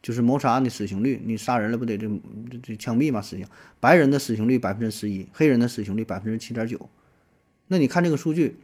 [0.00, 2.08] 就是谋杀案的死刑率，你杀人了不得这
[2.62, 3.46] 这枪毙嘛死刑，
[3.80, 6.88] 白人的死刑率百分之十一，黑人的死刑率百分之七点九，
[7.66, 8.56] 那你看这个数据，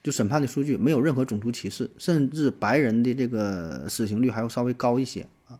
[0.00, 5.58] 就审判的数据没有任何种族歧视，甚至白人的这个死刑率还要稍微高一些啊，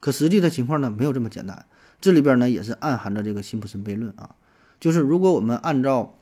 [0.00, 1.66] 可实际的情况呢没有这么简单，
[2.00, 4.34] 这里边呢也是暗含着这个辛普森悖论啊，
[4.80, 6.16] 就是如果我们按照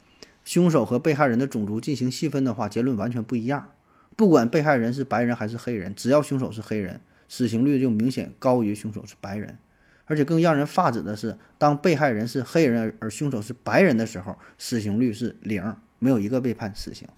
[0.45, 3.69] 凶手和被害人的种族进行细分的话，结论完全不一样。
[4.17, 9.59] 不管被害人是白人还是黑人，只要凶手是黑人，死刑率就明显高于凶手是白人。
[10.05, 17.09] 而且更让人发指的是，当被害人是黑人而凶手是白人的时候，死刑率是零，没有一个被判死刑。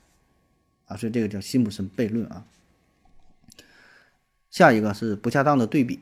[0.87, 2.45] 啊，所以这个叫辛普森悖论啊。
[4.51, 5.99] 下一个是不恰当的对比，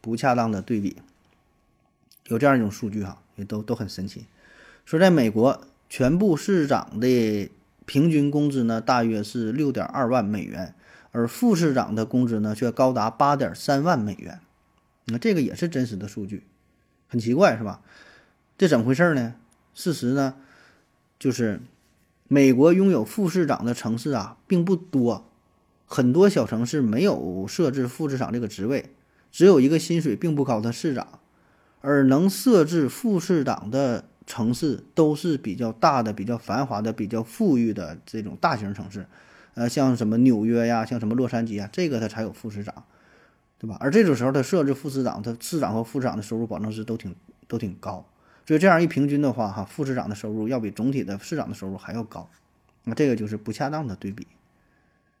[0.00, 0.96] 不恰当的对比，
[2.28, 4.24] 有这样一种数据哈，也都都很神奇，
[4.86, 7.50] 说在美国全部市长的
[7.86, 10.74] 平均工资呢，大约是六点二万美元，
[11.12, 14.40] 而副市长的工资呢却高达八点三万美元。
[15.06, 16.44] 那这个也是真实的数据，
[17.08, 17.80] 很奇怪是吧？
[18.56, 19.34] 这怎么回事呢？
[19.74, 20.36] 事实呢，
[21.18, 21.60] 就是
[22.28, 25.28] 美国拥有副市长的城市啊并不多。
[25.86, 28.94] 很多小城市没有设置副市长这个职位，
[29.30, 31.20] 只有一个薪水并不高的市长，
[31.82, 39.06] 而能设置副市长的城市都是比较大的、比较繁华的、比较富裕的这种大型城市，
[39.54, 42.84] 呃，像什么纽约呀，像什么洛杉矶啊，这个它才有副市长，
[43.58, 43.76] 对吧？
[43.80, 47.14] 而这种时候它设置副市长，他市长和副市长的收入保证是都挺
[47.46, 48.06] 都挺高，
[48.46, 52.28] 所以这样一平均的话，哈，副市长的收入要比总体的市长的收入还要高，
[52.84, 54.26] 那这个就是不恰当的对比。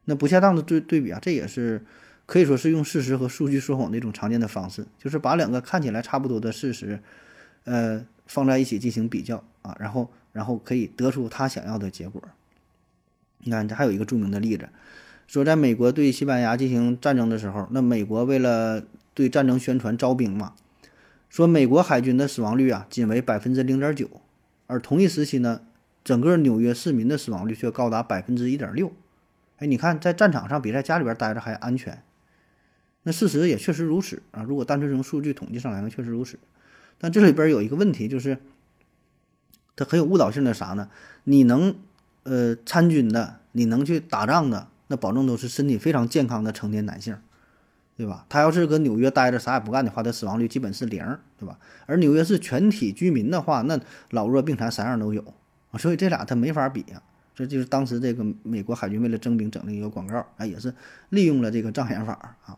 [0.06, 1.82] 那不恰当的对对比啊，这也是
[2.26, 7.00] 可以说是用事实和数据说谎的一种常见的方式，就是把两个看起来差不多的事实，
[7.64, 12.22] 呃，放在一起进行比较啊，然后然后可以得出他想要的结果。
[13.38, 14.68] 你看，这还有一个著名的例子，
[15.26, 20.54] 说在美国对西班牙进行战争的时候，那美国为了对战争宣传招兵嘛，
[21.28, 24.08] 说美国海军的死亡率啊仅为百分之零点九，
[24.66, 25.60] 而同一时期呢，
[26.02, 28.92] 整个纽约市民的死亡率却高达百分之一点六。
[29.58, 32.02] 哎，你看，在战场上比在家里边待着还安全。
[33.02, 34.42] 那事实也确实如此啊。
[34.42, 36.38] 如果单纯从数据统计上来呢，确实如此。
[36.98, 38.38] 但这里边有一个问题，就是
[39.76, 40.88] 它很有误导性的啥呢？
[41.24, 41.74] 你能
[42.22, 47.16] 呃参军的，你能去打仗的，那保证都是身体非常健康的成年男性，
[47.96, 48.26] 对吧？
[48.28, 51.04] 他要是搁纽约待着啥也不干的话，他死亡率基本是零，
[51.38, 51.58] 对吧？
[51.86, 53.78] 而纽约市全体居民的话，那
[54.10, 55.22] 老弱病残三样都有
[55.70, 57.02] 啊，所以这俩他没法比呀。
[57.34, 60.72] 这就是当时这个美国海军为了征兵整的一个广告啊，也是
[61.08, 62.56] 利用了这个障眼法啊。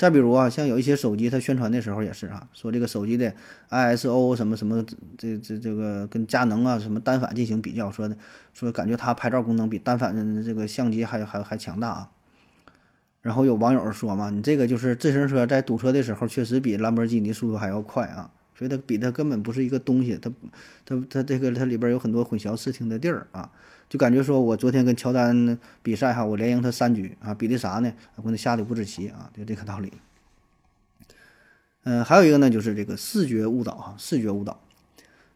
[0.00, 3.34] 再比如啊，像有一些手机，它宣传的时候也是啊，说这个手机的
[3.68, 4.82] ISO 什么什么，
[5.18, 8.16] 这这这个跟佳能啊什么单反进行比较，说的
[8.54, 12.10] 说感觉它拍照功能比单反的这个相机还还还强大啊。
[13.20, 18.30] 然后有网友说嘛，你这个就是自行车在堵车的时候，确实比兰博基尼速度还要快啊。
[18.60, 20.30] 所以它比它根本不是一个东西，它
[20.84, 23.50] 它它这个它里边有很多混淆视听的地儿啊。
[23.88, 27.90] 就感觉说，我昨天跟乔丹比赛哈，我连赢他三局啊，比的啥呢？
[28.16, 29.90] 我跟他下的五子棋啊，就这个道理。
[31.84, 34.60] 嗯，还有一个呢，就是这个视觉误导哈，视觉误导。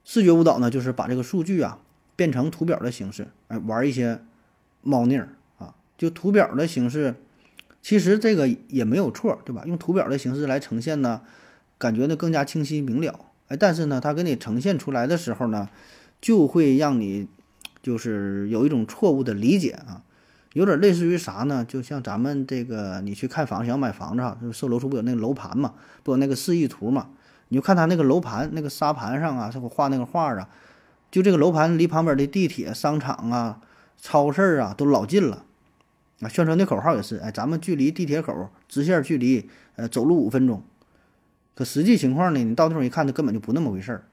[0.04, 1.78] 视觉误导呢，就是把这个数据啊
[2.14, 4.20] 变成图表的形式，哎，玩一些
[4.82, 5.74] 猫腻儿啊。
[5.96, 7.14] 就图表的形式，
[7.80, 9.64] 其实这个也没有错，对吧？
[9.66, 11.22] 用图表的形式来呈现呢，
[11.78, 13.20] 感觉呢更加清晰明了。
[13.48, 15.68] 哎，但是呢，它给你呈现出来的时候呢，
[16.20, 17.28] 就会让你。
[17.84, 20.00] 就是有一种错误的理解啊，
[20.54, 21.62] 有点类似于啥呢？
[21.68, 27.10] 就像咱们这个，你去看房想买房子哈，售楼处不有那个楼盘嘛，不有那个示意图嘛？
[27.48, 30.48] 你就看他那个楼盘那个沙盘上啊，他给画那个画啊，
[31.10, 33.60] 就这个楼盘离旁边的地铁、商场啊、
[34.00, 35.44] 超市啊都老近了
[36.22, 36.28] 啊。
[36.30, 40.62] 宣传的口号也是，哎，咱们距离地铁口直线距离，呃，走路五分钟。
[41.54, 44.04] 可实际情况呢，你到那儿一看，它根本就不那么回事儿。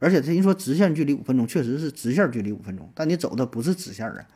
[0.00, 4.26] 而且他人说直线距离五分钟，确实是直线距离五分钟，但你走的不是直线啊，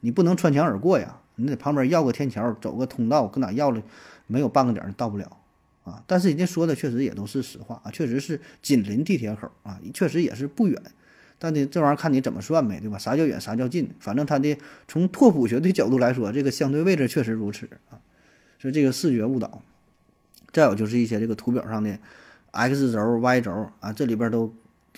[0.00, 3.82] 你不能穿墙而过呀，你得旁边要个天桥，走个通道，搁哪要了，
[4.26, 5.36] 没有半个点儿到不了
[5.84, 6.02] 啊。
[6.06, 10.82] 但是人家说的确实也都是实话啊，确实是紧邻地铁口啊，确实也是不远，
[11.38, 12.96] 但呢，这玩意儿看你怎么算呗，对吧？
[12.96, 13.90] 啥叫远，啥叫近？
[14.00, 14.56] 反正它的
[14.88, 18.00] 从拓扑学的角度来说，这个相对位置确实如此啊，
[18.58, 19.62] 所以这个视觉误导。
[20.52, 21.98] 再有就是一些这个图表上的
[22.50, 24.52] x 轴、y 轴啊，这里边都。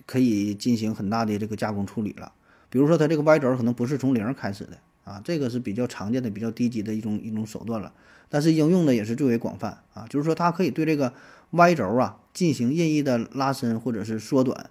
[0.06, 2.32] 可以进行很大的这个加工处理了，
[2.70, 7.92] 比如说它这个 Y 轴可能不是从零开始的啊，这个是比较常见的、比较低级的一种一种手段了。
[8.30, 11.12] 但是应用的也是最为广泛啊，就是说它可以对这个
[11.50, 14.70] Y 轴啊进行任意的拉伸或者是缩短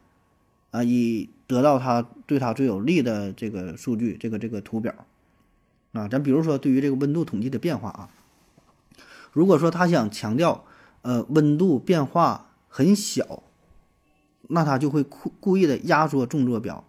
[0.71, 5.05] 啊，以得到它对它最有利的这个数据，这个这个图表
[5.93, 6.07] 啊。
[6.07, 8.09] 咱比如说对于这个温度统计的变化啊，
[9.31, 10.65] 如果说他想强调
[11.01, 13.43] 呃温度变化很小。
[14.53, 16.83] 那他就会故故意的压缩纵坐标，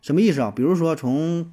[0.00, 0.52] 什么意思啊？
[0.54, 1.52] 比如说从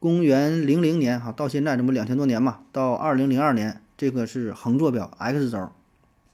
[0.00, 5.70] 公元零零年哈到现在，这不两千多年嘛，到二零零二年，这个是横坐标 x 轴，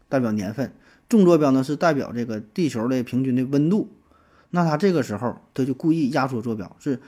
[0.08, 0.68] 代表年份；
[1.10, 3.90] 纵坐标呢是代表这个地球的平均的温度。
[4.48, 7.00] 那他这个时候他就故意压缩坐标，是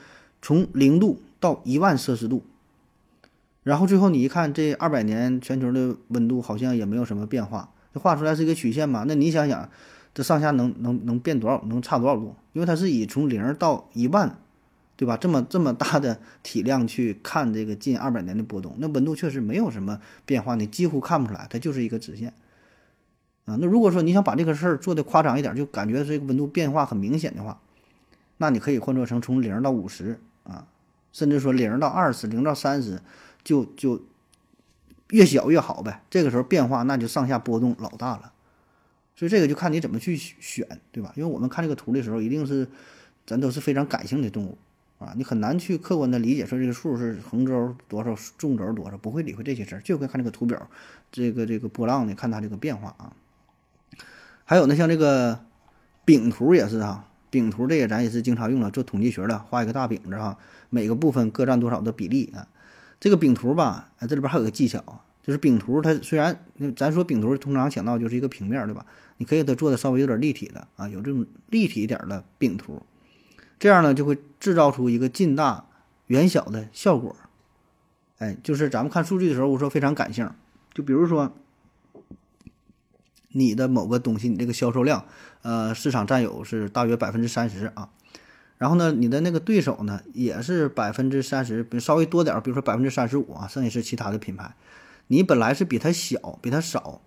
[0.43, 2.43] 从零度到一万摄氏度，
[3.65, 7.67] 然后最后你一看，这二百年全球的温度好像也没有什么变化。
[7.91, 9.05] 这画出来是一个曲线嘛？
[9.07, 9.67] 那你想想，
[10.13, 12.35] 这上下能能能变多少，能差多少度？
[12.53, 14.37] 因为它是以从零到一万，
[14.95, 15.17] 对吧？
[15.17, 22.31] 这么这么大的体量去看这个近二百年的波动，那温度确实没有什么变化，你几乎看不出来，它就是一个直线。
[23.45, 27.59] 啊，那如果说你想把这个事儿做的夸张一点，就感觉这个温度变化很明显的话，
[28.37, 30.67] 那你可以换做成从零到五十啊，
[31.11, 33.01] 甚至说零到二十、零到三十，
[33.45, 34.03] 就就
[35.11, 36.03] 越小越好呗。
[36.09, 38.33] 这个时候变化那就上下波动老大了，
[39.15, 41.13] 所以这个就看你怎么去选，对吧？
[41.15, 42.67] 因为我们看这个图的时候，一定是
[43.25, 44.57] 咱都是非常感性的动物
[44.97, 50.69] 啊，你很难去客观的理解说这个数是横轴多少、纵轴多少，不会理会这些事儿，就会看这个图表，
[51.11, 53.13] 这个这个波浪呢，看它这个变化啊。
[54.43, 55.39] 还有呢，像这个
[56.03, 60.37] 饼图也是哈，饼图这个咱也是经常用了，做统计学的，画一个大饼子哈，
[60.69, 62.47] 每个部分各占多少的比例啊？
[62.99, 64.83] 这个饼图吧，这里边还有个技巧，
[65.23, 66.45] 就是饼图它虽然
[66.75, 68.85] 咱说饼图通常想到就是一个平面对吧？
[69.17, 72.81] 你可以给它做的稍微有点立体的啊，有这种立体一点的饼图，
[73.59, 75.65] 这样呢就会制造出一个近大
[76.07, 77.15] 远小的效果。
[78.17, 80.29] 哎，就是咱们看数据的时候，我说非常感性，
[80.73, 81.35] 就比如说。
[83.37, 85.03] 你的某个东西，你这个销售量，
[85.41, 87.89] 呃，市场占有是大约百分之三十啊，
[88.57, 94.55] 然后呢，你的那个对手呢也是百分之三十，比稍微多点儿，比如说百分之三十五啊，剩下是其他的品牌，
[95.07, 97.01] 你本来是比它小，比它少，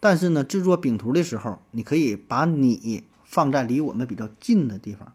[0.00, 5.12] 但是呢，制作饼图的时候，你可以把你放在离我们比较近的地方，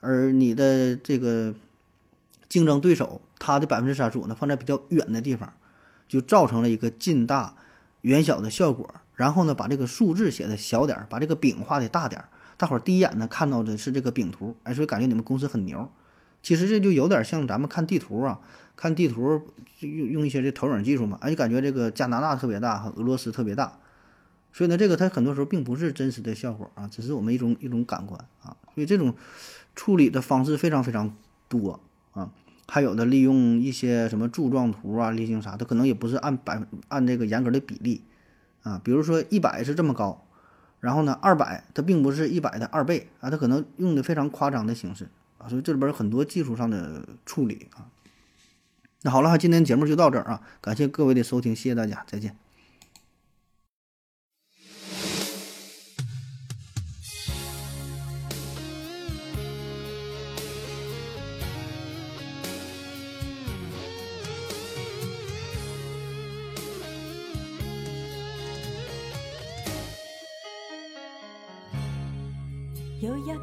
[0.00, 1.54] 而你的这个
[2.48, 5.52] 竞争对手，他的百分之三十五呢放在比较远的地方，
[6.06, 7.54] 就造成了一个近大
[8.02, 8.94] 远小的效果。
[9.14, 15.90] 然后呢，把这个数字写的小点儿，把这个饼画的大点儿，大伙儿第一眼呢看到的是这个饼图，哎，所以感觉你们公司很牛。
[16.42, 18.38] 其实这就有点像咱们看地图啊，
[18.76, 19.42] 看地图
[19.80, 23.78] 用用一些这投影技术嘛，哎，就感觉这个加拿大特别大，俄罗斯特别大。
[24.52, 28.56] 所以呢，这个它很多时候并不是真实的效果啊，只是我们一种一种感官啊。
[28.74, 29.14] 所以这种
[29.74, 31.16] 处理的方式非常非常
[31.48, 31.80] 多
[32.12, 32.30] 啊，
[32.68, 38.02] 还有的利用一些什么柱状图啊、立型啥，它可能也不是按百按这个严格的比例。
[38.62, 40.23] 啊，比如说一百是这么高，
[40.84, 45.08] 然后呢，二百它并不是一百的二倍啊，它可能用的非常夸张的形式
[45.38, 47.88] 啊，所以这里边有很多技术上的处理啊。
[49.00, 52.43] 那好了，今天节目就到这儿啊，感谢各位的收听，谢谢大家，再见。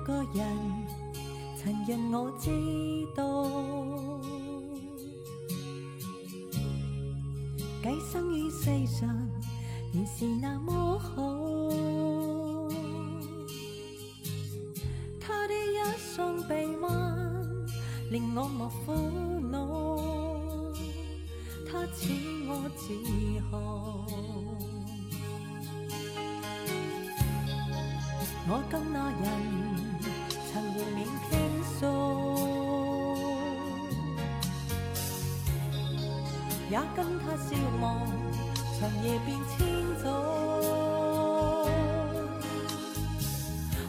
[0.02, 0.44] 一个人
[1.56, 2.50] 曾让我知
[3.16, 3.22] 道，
[7.84, 9.08] 寄生于世上
[9.94, 11.14] 原是那么好。
[15.20, 17.16] 他的一双臂弯
[18.10, 18.92] 令我莫苦
[19.52, 19.60] 恼，
[21.64, 22.12] 他似
[22.48, 22.88] 我自
[23.52, 24.08] 豪。
[28.54, 29.22] 我跟那人
[30.54, 31.32] 曾互勉倾
[31.80, 31.82] 诉，
[36.70, 37.84] 也跟他笑望
[38.78, 39.58] 长夜变千
[40.04, 40.06] 早。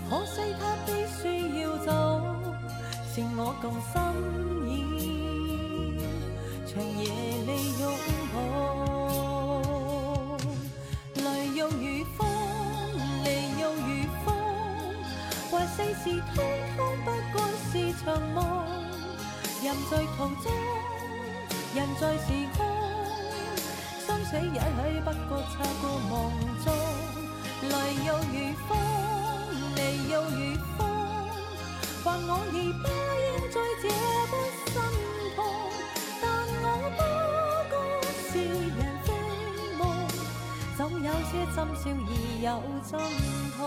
[0.08, 0.30] 可惜
[0.60, 0.88] 他必
[1.20, 1.22] 须
[1.62, 1.88] 要走，
[3.14, 3.92] 剩我共心
[4.68, 4.70] 意，
[6.66, 7.00] 长夜
[7.46, 7.50] 里
[15.94, 16.04] 事
[16.34, 16.42] 通
[16.76, 17.36] 通不过
[17.70, 18.40] 是场梦，
[19.62, 20.50] 人在途中，
[21.74, 22.58] 人在时空，
[24.06, 26.12] 生死也许不过擦过梦
[26.64, 26.66] 中，
[27.70, 27.72] 来
[28.06, 28.34] 又如
[28.66, 28.70] 风，
[29.76, 29.78] 离
[30.10, 30.80] 又如风，
[32.02, 32.84] 或我已不
[33.22, 33.84] 应在这
[34.30, 34.32] 般
[34.66, 34.74] 心
[35.36, 35.38] 痛，
[36.20, 36.24] 但
[36.62, 36.66] 我
[36.96, 37.00] 不
[37.70, 37.72] 过
[38.30, 39.08] 是人非
[39.76, 39.80] 梦，
[40.76, 42.10] 总有些真笑而
[42.42, 42.46] 有
[42.90, 42.92] 真
[43.56, 43.60] 痛。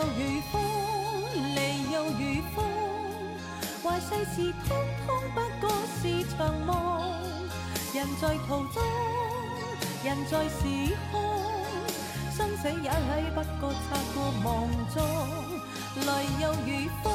[0.00, 0.62] 又如风，
[1.54, 2.64] 离又如风，
[3.82, 4.68] 或坏世事通
[5.06, 5.68] 通不过
[6.00, 6.70] 是场梦。
[7.92, 8.82] 人在途中，
[10.02, 11.20] 人在时空，
[12.34, 14.96] 生死也许不过擦过梦中。
[16.06, 17.12] 来又如风，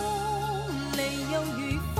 [0.95, 0.99] 离
[1.33, 1.59] 又如
[1.95, 1.97] 风，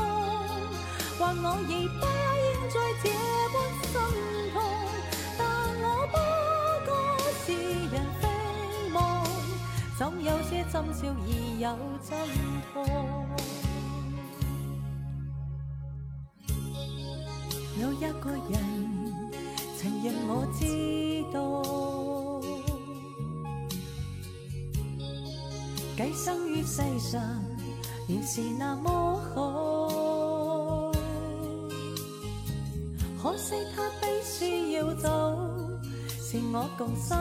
[1.17, 2.05] 还我已不
[2.45, 3.09] 应再这
[10.85, 11.27] 有笑而
[11.59, 11.65] 有
[12.07, 12.09] 真
[12.71, 12.73] 痛。
[17.81, 18.53] 有一个人
[19.77, 20.61] 曾让我知
[21.33, 21.35] 道，
[25.97, 27.21] 寄生于世上
[28.07, 28.89] 原是那么
[29.33, 29.33] 好。
[33.21, 35.09] 可惜他必须要走，
[36.07, 37.17] 是我共身